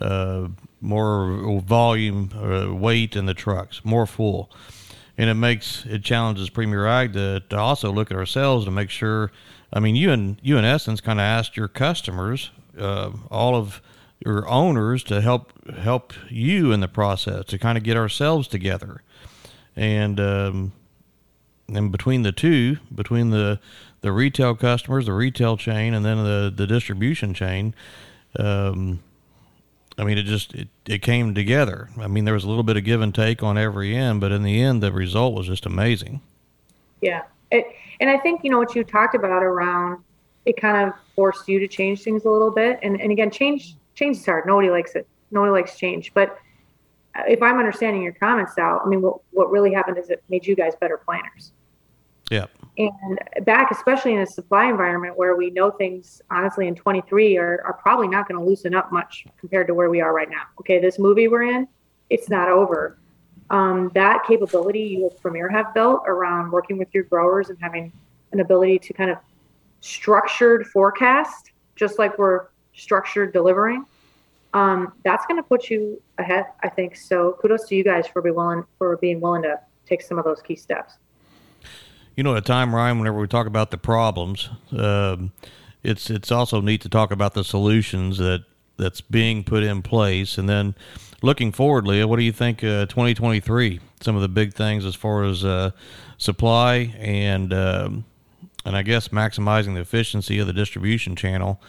uh, 0.02 0.50
more 0.82 1.62
volume, 1.62 2.32
uh, 2.36 2.74
weight 2.74 3.16
in 3.16 3.28
the 3.28 3.34
trucks, 3.34 3.82
more 3.86 4.06
full. 4.06 4.52
And 5.22 5.30
it 5.30 5.36
makes, 5.36 5.86
it 5.86 6.04
challenges 6.04 6.50
Premier 6.50 6.88
Ag 6.88 7.14
to, 7.14 7.42
to 7.50 7.58
also 7.58 7.92
look 7.92 8.10
at 8.10 8.18
ourselves 8.18 8.66
to 8.66 8.72
make 8.72 8.90
sure 8.90 9.32
I 9.74 9.80
mean, 9.80 9.96
you 9.96 10.12
and 10.12 10.38
you 10.42 10.58
in 10.58 10.66
essence 10.66 11.00
kind 11.00 11.20
of 11.20 11.24
asked 11.24 11.56
your 11.56 11.68
customers, 11.68 12.52
uh, 12.78 13.12
all 13.30 13.56
of 13.56 13.82
your 14.20 14.48
owners, 14.48 15.04
to 15.06 15.22
help 15.22 15.54
help 15.78 16.14
you 16.30 16.72
in 16.72 16.82
the 16.82 16.88
process 16.88 17.46
to 17.46 17.58
kind 17.58 17.78
of 17.78 17.84
get 17.84 17.96
ourselves 17.96 18.48
together, 18.48 19.02
and 19.76 20.20
um, 20.20 20.74
and 21.74 21.92
between 21.92 22.24
the 22.24 22.34
two, 22.34 22.78
between 22.94 23.30
the 23.30 23.60
the 24.02 24.12
retail 24.12 24.56
customers, 24.56 25.06
the 25.06 25.14
retail 25.14 25.56
chain, 25.56 25.94
and 25.94 26.06
then 26.06 26.18
the 26.18 26.52
the 26.54 26.68
distribution 26.68 27.34
chain. 27.34 27.74
Um, 28.38 29.02
I 30.02 30.04
mean, 30.04 30.18
it 30.18 30.24
just 30.24 30.54
it, 30.56 30.68
it 30.88 31.02
came 31.04 31.36
together. 31.36 31.90
I 32.00 32.08
mean, 32.08 32.26
there 32.26 32.34
was 32.34 32.44
a 32.44 32.50
little 32.50 32.64
bit 32.64 32.76
of 32.76 32.84
give 32.84 33.02
and 33.02 33.14
take 33.14 33.44
on 33.44 33.58
every 33.58 33.96
end, 33.96 34.20
but 34.20 34.32
in 34.32 34.42
the 34.42 34.60
end, 34.60 34.82
the 34.82 34.92
result 34.92 35.36
was 35.36 35.46
just 35.46 35.68
amazing. 35.68 36.22
Yeah, 37.02 37.22
it, 37.52 37.68
and 38.00 38.10
I 38.10 38.18
think, 38.18 38.44
you 38.44 38.50
know, 38.50 38.58
what 38.58 38.76
you 38.76 38.84
talked 38.84 39.14
about 39.14 39.44
around 39.44 40.04
it 40.46 40.58
kind 40.60 40.88
of 40.88 40.96
forced 41.16 41.48
you 41.48 41.60
to 41.60 41.68
change 41.68 42.02
things 42.02 42.26
a 42.26 42.30
little 42.30 42.52
bit. 42.52 42.80
And, 42.82 43.00
and 43.00 43.12
again, 43.12 43.30
change, 43.30 43.76
change 43.96 44.18
is 44.18 44.26
hard. 44.26 44.46
Nobody 44.48 44.70
likes 44.72 44.96
it. 44.96 45.08
Nobody 45.30 45.52
likes 45.52 45.78
change. 45.78 46.12
But 46.14 46.40
uh, 47.16 47.24
if 47.28 47.42
I'm 47.44 47.60
understanding 47.60 48.02
your 48.02 48.14
comments 48.14 48.58
out, 48.58 48.82
I 48.84 48.90
mean, 48.90 49.02
what, 49.02 49.20
what 49.32 49.52
really 49.52 49.72
happened 49.74 49.98
is 49.98 50.10
it 50.10 50.24
made 50.30 50.48
you 50.48 50.56
guys 50.56 50.74
better 50.82 50.98
planners. 50.98 51.52
Yeah. 52.32 52.48
And 52.78 53.20
back, 53.46 53.70
especially 53.72 54.14
in 54.14 54.20
a 54.20 54.26
supply 54.26 54.70
environment 54.70 55.18
where 55.18 55.36
we 55.36 55.50
know 55.50 55.72
things, 55.72 56.22
honestly, 56.32 56.68
in 56.68 56.76
23 56.76 57.38
are, 57.38 57.62
are 57.66 57.74
probably 57.74 58.08
not 58.08 58.28
going 58.28 58.40
to 58.40 58.46
loosen 58.48 58.74
up 58.74 58.92
much 58.92 59.26
compared 59.38 59.68
to 59.68 59.74
where 59.74 59.90
we 59.90 60.02
are 60.02 60.14
right 60.14 60.30
now. 60.30 60.44
Okay, 60.62 60.80
this 60.80 60.98
movie 60.98 61.28
we're 61.28 61.44
in, 61.44 61.68
it's 62.10 62.30
not 62.30 62.48
over 62.48 62.98
um, 63.52 63.92
that 63.94 64.24
capability 64.26 64.80
you 64.80 65.06
as 65.06 65.20
Premier 65.20 65.50
have 65.50 65.74
built 65.74 66.04
around 66.08 66.52
working 66.52 66.78
with 66.78 66.88
your 66.94 67.04
growers 67.04 67.50
and 67.50 67.60
having 67.60 67.92
an 68.32 68.40
ability 68.40 68.80
to 68.80 68.94
kind 68.94 69.12
of 69.12 69.18
structured 69.82 70.66
forecast, 70.68 71.52
just 71.76 72.00
like 72.00 72.18
we're 72.18 72.48
structured 72.74 73.34
delivering, 73.34 73.86
um, 74.54 74.94
that's 75.04 75.26
going 75.26 75.36
to 75.36 75.44
put 75.44 75.70
you 75.70 76.02
ahead, 76.18 76.46
I 76.64 76.70
think. 76.70 76.96
So 76.96 77.38
kudos 77.42 77.68
to 77.68 77.76
you 77.76 77.84
guys 77.84 78.08
for 78.08 78.22
being 78.22 78.36
willing 78.36 78.64
for 78.78 78.96
being 78.98 79.20
willing 79.20 79.44
to 79.44 79.60
take 79.86 80.02
some 80.02 80.18
of 80.18 80.24
those 80.24 80.42
key 80.42 80.56
steps. 80.56 80.94
You 82.16 82.24
know, 82.24 82.34
at 82.36 82.40
a 82.40 82.42
time, 82.42 82.76
Ryan, 82.76 83.00
whenever 83.00 83.20
we 83.20 83.28
talk 83.28 83.48
about 83.48 83.72
the 83.72 83.78
problems, 83.78 84.50
um, 84.78 85.32
it's 85.84 86.10
it's 86.10 86.32
also 86.32 86.62
neat 86.62 86.82
to 86.82 86.90
talk 86.90 87.12
about 87.12 87.34
the 87.34 87.44
solutions 87.44 88.18
that 88.18 88.44
that's 88.78 89.02
being 89.02 89.44
put 89.44 89.64
in 89.64 89.82
place, 89.82 90.38
and 90.38 90.50
then 90.50 90.76
looking 91.22 91.52
forward, 91.52 91.88
Leah, 91.88 92.08
what 92.08 92.18
do 92.18 92.24
you 92.24 92.32
think? 92.32 92.64
Uh, 92.64 92.86
2023, 92.88 93.80
some 94.02 94.16
of 94.16 94.22
the 94.22 94.30
big 94.30 94.54
things 94.54 94.86
as 94.86 94.96
far 94.96 95.24
as 95.24 95.46
uh, 95.46 95.72
supply 96.18 96.94
and 97.00 97.54
um, 97.54 98.06
and 98.66 98.76
I 98.76 98.82
guess 98.82 99.10
maximizing 99.10 99.74
the 99.74 99.82
efficiency 99.82 100.40
of 100.40 100.48
the 100.48 100.54
distribution 100.54 101.16
channel 101.16 101.62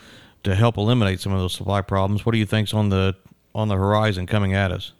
to 0.42 0.54
help 0.54 0.76
eliminate 0.76 1.20
some 1.20 1.32
of 1.32 1.40
those 1.40 1.54
supply 1.54 1.82
problems. 1.82 2.26
What 2.26 2.32
do 2.32 2.38
you 2.38 2.46
think's 2.46 2.74
on 2.74 2.88
the 2.88 3.14
on 3.54 3.68
the 3.68 3.76
horizon 3.76 4.26
coming 4.26 4.54
at 4.54 4.72
us? 4.72 4.92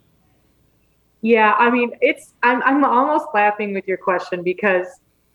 Yeah, 1.21 1.53
I 1.53 1.69
mean, 1.69 1.91
it's 2.01 2.33
I'm 2.43 2.61
I'm 2.63 2.83
almost 2.83 3.27
laughing 3.33 3.73
with 3.73 3.87
your 3.87 3.97
question 3.97 4.43
because 4.43 4.87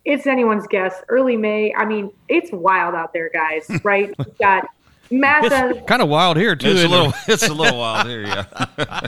it's 0.09 0.27
anyone's 0.27 0.67
guess. 0.67 1.03
Early 1.09 1.37
May, 1.37 1.73
I 1.75 1.85
mean, 1.85 2.11
it's 2.29 2.51
wild 2.51 2.95
out 2.95 3.13
there, 3.13 3.29
guys. 3.29 3.71
Right? 3.85 4.13
We've 4.19 4.39
got 4.39 4.67
massive. 5.11 5.85
kind 5.87 6.03
of 6.03 6.09
wild 6.09 6.37
here 6.37 6.57
too. 6.57 6.71
It's 6.71 6.83
a 6.83 6.89
little, 6.89 7.11
it? 7.11 7.15
it's 7.29 7.49
a 7.49 7.55
little 7.55 7.79
wild 7.85 8.09
here, 8.09 8.23
yeah. 8.23 8.45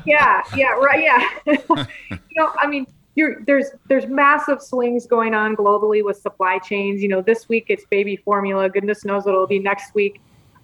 yeah, 0.07 0.43
yeah, 0.55 0.73
right, 0.73 1.03
yeah. 1.03 1.29
you 2.11 2.19
know, 2.37 2.53
I 2.59 2.67
mean, 2.67 2.87
you're, 3.15 3.43
there's 3.47 3.71
there's 3.89 4.07
massive 4.07 4.63
swings 4.63 5.07
going 5.07 5.35
on 5.35 5.57
globally 5.57 6.05
with 6.05 6.19
supply 6.19 6.59
chains. 6.59 7.03
You 7.03 7.09
know, 7.09 7.23
this 7.23 7.49
week 7.49 7.67
it's 7.69 7.85
baby 7.87 8.17
formula. 8.17 8.69
Goodness 8.69 9.05
knows 9.05 9.25
what 9.25 9.35
it'll 9.35 9.47
be 9.47 9.59
next 9.59 9.95
week. 9.95 10.21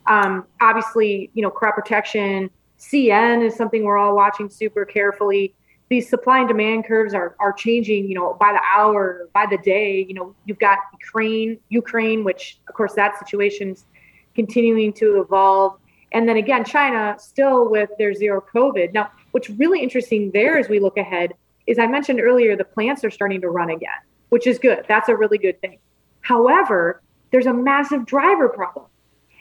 Um, 0.07 0.47
obviously, 0.61 1.31
you 1.35 1.43
know, 1.43 1.51
crop 1.51 1.75
protection, 1.75 2.51
CN 2.79 3.45
is 3.45 3.57
something 3.57 3.85
we're 3.85 3.99
all 3.99 4.15
watching 4.15 4.49
super 4.49 4.85
carefully. 4.85 5.55
These 5.89 6.09
supply 6.09 6.41
and 6.41 6.49
demand 6.49 6.85
curves 6.87 7.15
are 7.15 7.37
are 7.39 7.53
changing, 7.53 8.09
you 8.09 8.15
know, 8.15 8.37
by 8.41 8.53
the 8.53 8.61
hour, 8.63 9.29
by 9.33 9.47
the 9.47 9.59
day. 9.59 10.05
You 10.09 10.15
know, 10.15 10.35
you've 10.45 10.59
got 10.59 10.79
Ukraine, 11.01 11.59
Ukraine, 11.69 12.25
which 12.25 12.59
of 12.69 12.75
course 12.75 12.95
that 12.95 13.19
situation's 13.19 13.87
continuing 14.35 14.93
to 14.95 15.21
evolve. 15.21 15.79
And 16.13 16.29
then 16.29 16.37
again, 16.37 16.65
China 16.65 17.17
still 17.19 17.69
with 17.69 17.91
their 17.99 18.15
zero 18.15 18.45
COVID. 18.55 18.93
Now, 18.93 19.11
what's 19.33 19.51
really 19.51 19.81
interesting 19.81 20.31
there 20.33 20.59
as 20.59 20.69
we 20.69 20.79
look 20.79 20.97
ahead 20.97 21.35
is 21.67 21.79
I 21.79 21.87
mentioned 21.87 22.21
earlier 22.21 22.57
the 22.57 22.65
plants 22.65 23.05
are 23.05 23.11
starting 23.11 23.41
to 23.41 23.49
run 23.49 23.71
again, 23.71 24.01
which 24.29 24.47
is 24.47 24.59
good. 24.59 24.85
That's 24.89 25.09
a 25.09 25.17
really 25.17 25.39
good 25.39 25.61
thing. 25.61 25.79
However, 26.21 27.03
there's 27.31 27.47
a 27.47 27.53
massive 27.53 28.07
driver 28.07 28.49
problem. 28.49 28.87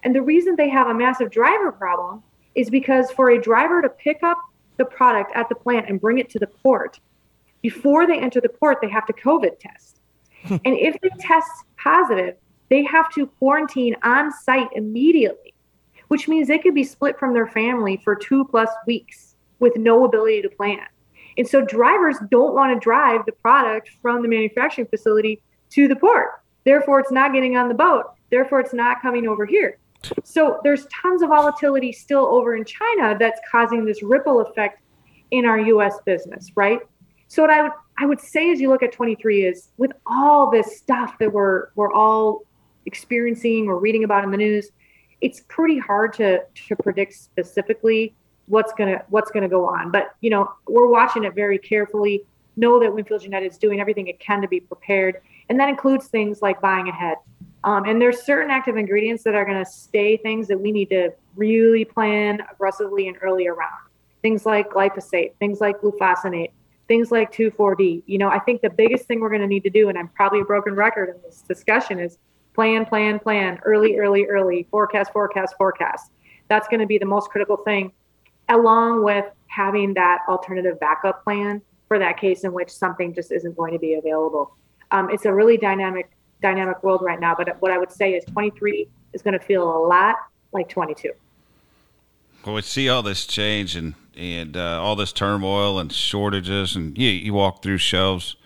And 0.03 0.15
the 0.15 0.21
reason 0.21 0.55
they 0.55 0.69
have 0.69 0.87
a 0.87 0.93
massive 0.93 1.31
driver 1.31 1.71
problem 1.71 2.23
is 2.55 2.69
because 2.69 3.11
for 3.11 3.31
a 3.31 3.41
driver 3.41 3.81
to 3.81 3.89
pick 3.89 4.21
up 4.23 4.37
the 4.77 4.85
product 4.85 5.31
at 5.35 5.49
the 5.49 5.55
plant 5.55 5.89
and 5.89 5.99
bring 5.99 6.17
it 6.17 6.29
to 6.29 6.39
the 6.39 6.47
port, 6.47 6.99
before 7.61 8.05
they 8.05 8.19
enter 8.19 8.41
the 8.41 8.49
port, 8.49 8.77
they 8.81 8.89
have 8.89 9.05
to 9.07 9.13
COVID 9.13 9.59
test. 9.59 9.99
Hmm. 10.43 10.57
and 10.65 10.77
if 10.77 10.99
they 11.01 11.09
test 11.19 11.49
positive, 11.77 12.35
they 12.69 12.83
have 12.83 13.11
to 13.13 13.27
quarantine 13.27 13.95
on 14.03 14.31
site 14.31 14.69
immediately, 14.73 15.53
which 16.07 16.27
means 16.27 16.47
they 16.47 16.59
could 16.59 16.75
be 16.75 16.83
split 16.83 17.17
from 17.17 17.33
their 17.33 17.47
family 17.47 17.99
for 18.03 18.15
two 18.15 18.45
plus 18.45 18.69
weeks 18.85 19.35
with 19.59 19.75
no 19.77 20.05
ability 20.05 20.41
to 20.41 20.49
plan. 20.49 20.85
And 21.37 21.47
so 21.47 21.61
drivers 21.61 22.17
don't 22.31 22.53
want 22.53 22.73
to 22.73 22.79
drive 22.79 23.25
the 23.25 23.31
product 23.33 23.89
from 24.01 24.21
the 24.21 24.27
manufacturing 24.27 24.87
facility 24.87 25.41
to 25.71 25.87
the 25.87 25.95
port. 25.95 26.41
Therefore, 26.63 26.99
it's 26.99 27.11
not 27.11 27.33
getting 27.33 27.57
on 27.57 27.67
the 27.67 27.75
boat. 27.75 28.05
Therefore, 28.31 28.59
it's 28.59 28.73
not 28.73 29.01
coming 29.01 29.27
over 29.27 29.45
here. 29.45 29.77
So 30.23 30.59
there's 30.63 30.85
tons 30.87 31.21
of 31.21 31.29
volatility 31.29 31.91
still 31.91 32.25
over 32.25 32.55
in 32.55 32.65
China 32.65 33.15
that's 33.19 33.39
causing 33.49 33.85
this 33.85 34.03
ripple 34.03 34.41
effect 34.41 34.81
in 35.31 35.45
our 35.45 35.59
US 35.59 35.99
business, 36.05 36.51
right? 36.55 36.79
So 37.27 37.41
what 37.41 37.51
I 37.51 37.63
would 37.63 37.71
I 37.97 38.05
would 38.05 38.19
say 38.19 38.51
as 38.51 38.59
you 38.59 38.69
look 38.69 38.83
at 38.83 38.91
23 38.91 39.45
is 39.45 39.69
with 39.77 39.91
all 40.05 40.51
this 40.51 40.77
stuff 40.77 41.17
that 41.19 41.31
we're 41.31 41.69
we're 41.75 41.93
all 41.93 42.41
experiencing 42.85 43.67
or 43.67 43.79
reading 43.79 44.03
about 44.03 44.23
in 44.23 44.31
the 44.31 44.37
news, 44.37 44.69
it's 45.21 45.41
pretty 45.47 45.79
hard 45.79 46.13
to 46.13 46.41
to 46.67 46.75
predict 46.75 47.13
specifically 47.13 48.13
what's 48.47 48.73
gonna 48.73 49.03
what's 49.09 49.31
gonna 49.31 49.49
go 49.49 49.65
on. 49.65 49.91
But 49.91 50.15
you 50.21 50.29
know, 50.29 50.51
we're 50.67 50.87
watching 50.87 51.23
it 51.23 51.33
very 51.33 51.57
carefully. 51.57 52.23
Know 52.57 52.79
that 52.79 52.93
Winfield 52.93 53.23
United 53.23 53.51
is 53.51 53.57
doing 53.57 53.81
everything 53.81 54.07
it 54.07 54.19
can 54.19 54.41
to 54.41 54.47
be 54.47 54.59
prepared, 54.59 55.21
and 55.49 55.59
that 55.59 55.67
includes 55.67 56.07
things 56.07 56.41
like 56.41 56.61
buying 56.61 56.87
ahead. 56.87 57.17
Um, 57.65 57.85
and 57.85 57.99
there's 57.99 58.21
certain 58.21 58.51
active 58.51 58.77
ingredients 58.77 59.23
that 59.23 59.33
are 59.33 59.43
going 59.43 59.57
to 59.57 59.69
stay 59.69 60.17
things 60.17 60.47
that 60.47 60.61
we 60.61 60.71
need 60.71 60.89
to 60.89 61.11
really 61.35 61.83
plan 61.83 62.41
aggressively 62.51 63.07
and 63.07 63.17
early 63.23 63.47
around. 63.47 63.89
Things 64.21 64.45
like 64.45 64.69
glyphosate, 64.69 65.33
things 65.39 65.59
like 65.61 65.81
glufosinate, 65.81 66.51
things 66.87 67.11
like 67.11 67.33
2,4-D. 67.33 68.03
You 68.05 68.17
know, 68.19 68.29
I 68.29 68.37
think 68.37 68.61
the 68.61 68.69
biggest 68.69 69.05
thing 69.05 69.19
we're 69.19 69.29
going 69.29 69.41
to 69.41 69.47
need 69.47 69.63
to 69.63 69.71
do, 69.71 69.89
and 69.89 69.97
I'm 69.97 70.09
probably 70.09 70.41
a 70.41 70.45
broken 70.45 70.75
record 70.75 71.09
in 71.09 71.15
this 71.23 71.41
discussion, 71.41 71.99
is 71.99 72.19
plan, 72.53 72.85
plan, 72.85 73.17
plan, 73.17 73.59
early, 73.65 73.97
early, 73.97 74.25
early, 74.25 74.67
forecast, 74.69 75.11
forecast, 75.11 75.55
forecast. 75.57 76.11
That's 76.49 76.67
going 76.67 76.81
to 76.81 76.85
be 76.85 76.99
the 76.99 77.05
most 77.07 77.31
critical 77.31 77.57
thing, 77.57 77.91
along 78.47 79.03
with 79.03 79.25
having 79.47 79.95
that 79.95 80.19
alternative 80.29 80.79
backup 80.79 81.23
plan 81.23 81.63
for 81.87 81.97
that 81.97 82.19
case 82.19 82.43
in 82.43 82.53
which 82.53 82.69
something 82.69 83.11
just 83.11 83.31
isn't 83.31 83.57
going 83.57 83.73
to 83.73 83.79
be 83.79 83.95
available. 83.95 84.55
Um, 84.91 85.09
it's 85.09 85.25
a 85.25 85.33
really 85.33 85.57
dynamic 85.57 86.11
dynamic 86.45 86.83
world 86.83 87.01
right 87.01 87.19
now. 87.19 87.33
But 87.35 87.59
what 87.61 87.71
I 87.71 87.77
would 87.77 87.91
say 87.91 88.13
is 88.13 88.23
23 88.25 88.87
is 89.13 89.21
going 89.21 89.37
to 89.37 89.43
feel 89.43 89.63
a 89.63 89.81
lot 89.87 90.17
like 90.51 90.69
22. 90.69 91.11
Well, 92.45 92.55
we 92.55 92.61
see 92.61 92.87
all 92.87 93.01
this 93.01 93.25
change 93.25 93.75
and 93.75 93.95
and 94.17 94.55
uh, 94.55 94.81
all 94.81 94.95
this 94.95 95.11
turmoil 95.11 95.77
and 95.77 95.91
shortages, 95.91 96.75
and 96.75 96.97
you 96.97 97.09
you 97.09 97.33
walk 97.33 97.61
through 97.61 97.79
shelves, 97.79 98.37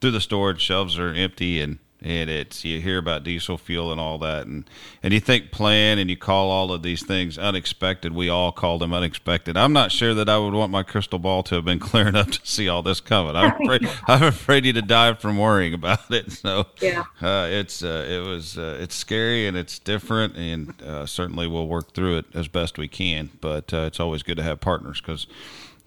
through 0.00 0.12
the 0.12 0.20
storage 0.20 0.62
shelves 0.62 0.98
are 0.98 1.12
empty, 1.12 1.60
and 1.60 1.78
and 2.00 2.30
it's 2.30 2.64
you 2.64 2.80
hear 2.80 2.98
about 2.98 3.24
diesel 3.24 3.58
fuel 3.58 3.90
and 3.90 4.00
all 4.00 4.18
that 4.18 4.46
and 4.46 4.68
and 5.02 5.12
you 5.12 5.20
think 5.20 5.50
plan 5.50 5.98
and 5.98 6.08
you 6.08 6.16
call 6.16 6.50
all 6.50 6.72
of 6.72 6.82
these 6.82 7.04
things 7.04 7.36
unexpected. 7.38 8.12
We 8.14 8.28
all 8.28 8.52
call 8.52 8.78
them 8.78 8.92
unexpected. 8.92 9.56
I'm 9.56 9.72
not 9.72 9.90
sure 9.90 10.14
that 10.14 10.28
i 10.28 10.38
would 10.38 10.54
want 10.54 10.70
my 10.70 10.82
crystal 10.82 11.18
ball 11.18 11.42
to 11.44 11.56
have 11.56 11.64
been 11.64 11.78
clear 11.88 12.08
enough 12.08 12.30
to 12.30 12.40
see 12.44 12.68
all 12.68 12.82
this 12.82 13.00
coming. 13.00 13.34
I'm 13.36 13.52
afraid 13.62 13.88
i'm 14.06 14.22
afraid 14.22 14.64
you 14.64 14.72
to 14.74 14.82
die 14.82 15.14
from 15.14 15.38
worrying 15.38 15.74
about 15.74 16.10
it. 16.10 16.26
So 16.38 16.66
yeah. 16.80 17.04
uh, 17.20 17.48
it's 17.50 17.82
uh, 17.82 18.06
it 18.08 18.20
was 18.20 18.56
uh, 18.56 18.78
it's 18.80 18.94
scary 18.94 19.46
and 19.48 19.56
it's 19.56 19.78
different 19.78 20.36
and 20.36 20.80
uh, 20.82 21.04
certainly 21.04 21.48
we'll 21.48 21.66
work 21.66 21.92
through 21.92 22.18
it 22.18 22.26
as 22.32 22.48
best 22.48 22.78
we 22.78 22.86
can 22.86 23.30
but 23.40 23.74
uh, 23.74 23.78
it's 23.78 23.98
always 23.98 24.22
good 24.22 24.36
to 24.36 24.42
have 24.42 24.60
partners 24.60 25.00
because 25.00 25.26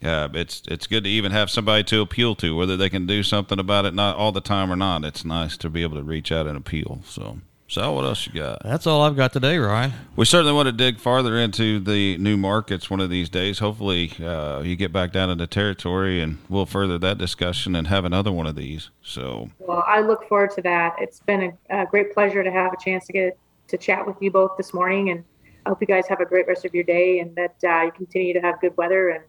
yeah, 0.01 0.27
it's 0.33 0.63
it's 0.67 0.87
good 0.87 1.03
to 1.03 1.09
even 1.09 1.31
have 1.31 1.49
somebody 1.49 1.83
to 1.85 2.01
appeal 2.01 2.35
to, 2.35 2.55
whether 2.55 2.75
they 2.75 2.89
can 2.89 3.05
do 3.05 3.21
something 3.21 3.59
about 3.59 3.85
it 3.85 3.93
not 3.93 4.17
all 4.17 4.31
the 4.31 4.41
time 4.41 4.71
or 4.71 4.75
not. 4.75 5.05
It's 5.05 5.23
nice 5.23 5.55
to 5.57 5.69
be 5.69 5.83
able 5.83 5.97
to 5.97 6.03
reach 6.03 6.31
out 6.31 6.47
and 6.47 6.57
appeal. 6.57 7.01
So, 7.05 7.37
so 7.67 7.93
what 7.93 8.05
else 8.05 8.25
you 8.25 8.33
got? 8.33 8.63
That's 8.63 8.87
all 8.87 9.03
I've 9.03 9.15
got 9.15 9.31
today, 9.31 9.59
Ryan. 9.59 9.93
We 10.15 10.25
certainly 10.25 10.53
want 10.53 10.65
to 10.65 10.71
dig 10.71 10.99
farther 10.99 11.37
into 11.37 11.79
the 11.79 12.17
new 12.17 12.35
markets 12.35 12.89
one 12.89 12.99
of 12.99 13.11
these 13.11 13.29
days. 13.29 13.59
Hopefully, 13.59 14.11
uh, 14.19 14.61
you 14.65 14.75
get 14.75 14.91
back 14.91 15.11
down 15.11 15.29
into 15.29 15.45
territory, 15.45 16.19
and 16.19 16.39
we'll 16.49 16.65
further 16.65 16.97
that 16.97 17.19
discussion 17.19 17.75
and 17.75 17.87
have 17.87 18.03
another 18.03 18.31
one 18.31 18.47
of 18.47 18.55
these. 18.55 18.89
So, 19.03 19.51
well, 19.59 19.83
I 19.85 20.01
look 20.01 20.27
forward 20.27 20.49
to 20.55 20.63
that. 20.63 20.95
It's 20.97 21.19
been 21.19 21.55
a, 21.69 21.81
a 21.81 21.85
great 21.85 22.11
pleasure 22.11 22.43
to 22.43 22.51
have 22.51 22.73
a 22.73 22.77
chance 22.83 23.05
to 23.05 23.13
get 23.13 23.37
to 23.67 23.77
chat 23.77 24.05
with 24.07 24.15
you 24.19 24.31
both 24.31 24.57
this 24.57 24.73
morning, 24.73 25.11
and 25.11 25.23
I 25.67 25.69
hope 25.69 25.79
you 25.79 25.87
guys 25.87 26.07
have 26.07 26.21
a 26.21 26.25
great 26.25 26.47
rest 26.47 26.65
of 26.65 26.73
your 26.73 26.83
day, 26.83 27.19
and 27.19 27.35
that 27.35 27.55
uh, 27.63 27.85
you 27.85 27.91
continue 27.91 28.33
to 28.33 28.41
have 28.41 28.59
good 28.59 28.75
weather 28.77 29.09
and 29.09 29.23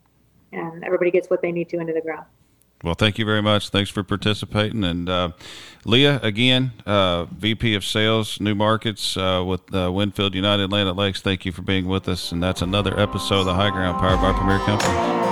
and 0.53 0.85
everybody 0.85 1.11
gets 1.11 1.29
what 1.31 1.43
they 1.43 1.53
need 1.53 1.69
to 1.71 1.79
into 1.79 1.93
the 1.93 2.01
ground. 2.01 2.27
Well, 2.83 2.95
thank 2.95 3.19
you 3.19 3.25
very 3.25 3.43
much. 3.43 3.69
Thanks 3.69 3.91
for 3.91 4.03
participating. 4.03 4.83
And 4.83 5.09
uh, 5.09 5.31
Leah, 5.85 6.19
again, 6.23 6.73
uh, 6.85 7.27
VP 7.27 7.77
of 7.77 7.85
Sales, 7.85 8.41
New 8.41 8.57
Markets 8.57 9.17
uh, 9.17 9.45
with 9.47 9.73
uh, 9.73 9.93
Winfield 9.93 10.35
United 10.35 10.73
Land 10.73 10.95
Lakes. 10.97 11.21
Thank 11.21 11.47
you 11.47 11.53
for 11.53 11.63
being 11.63 11.87
with 11.87 12.09
us. 12.09 12.33
And 12.33 12.43
that's 12.43 12.61
another 12.61 12.99
episode 12.99 13.41
of 13.41 13.47
the 13.47 13.55
High 13.55 13.71
Ground, 13.71 14.01
powered 14.01 14.21
by 14.21 14.33
Premier 14.33 14.59
Company. 14.67 15.32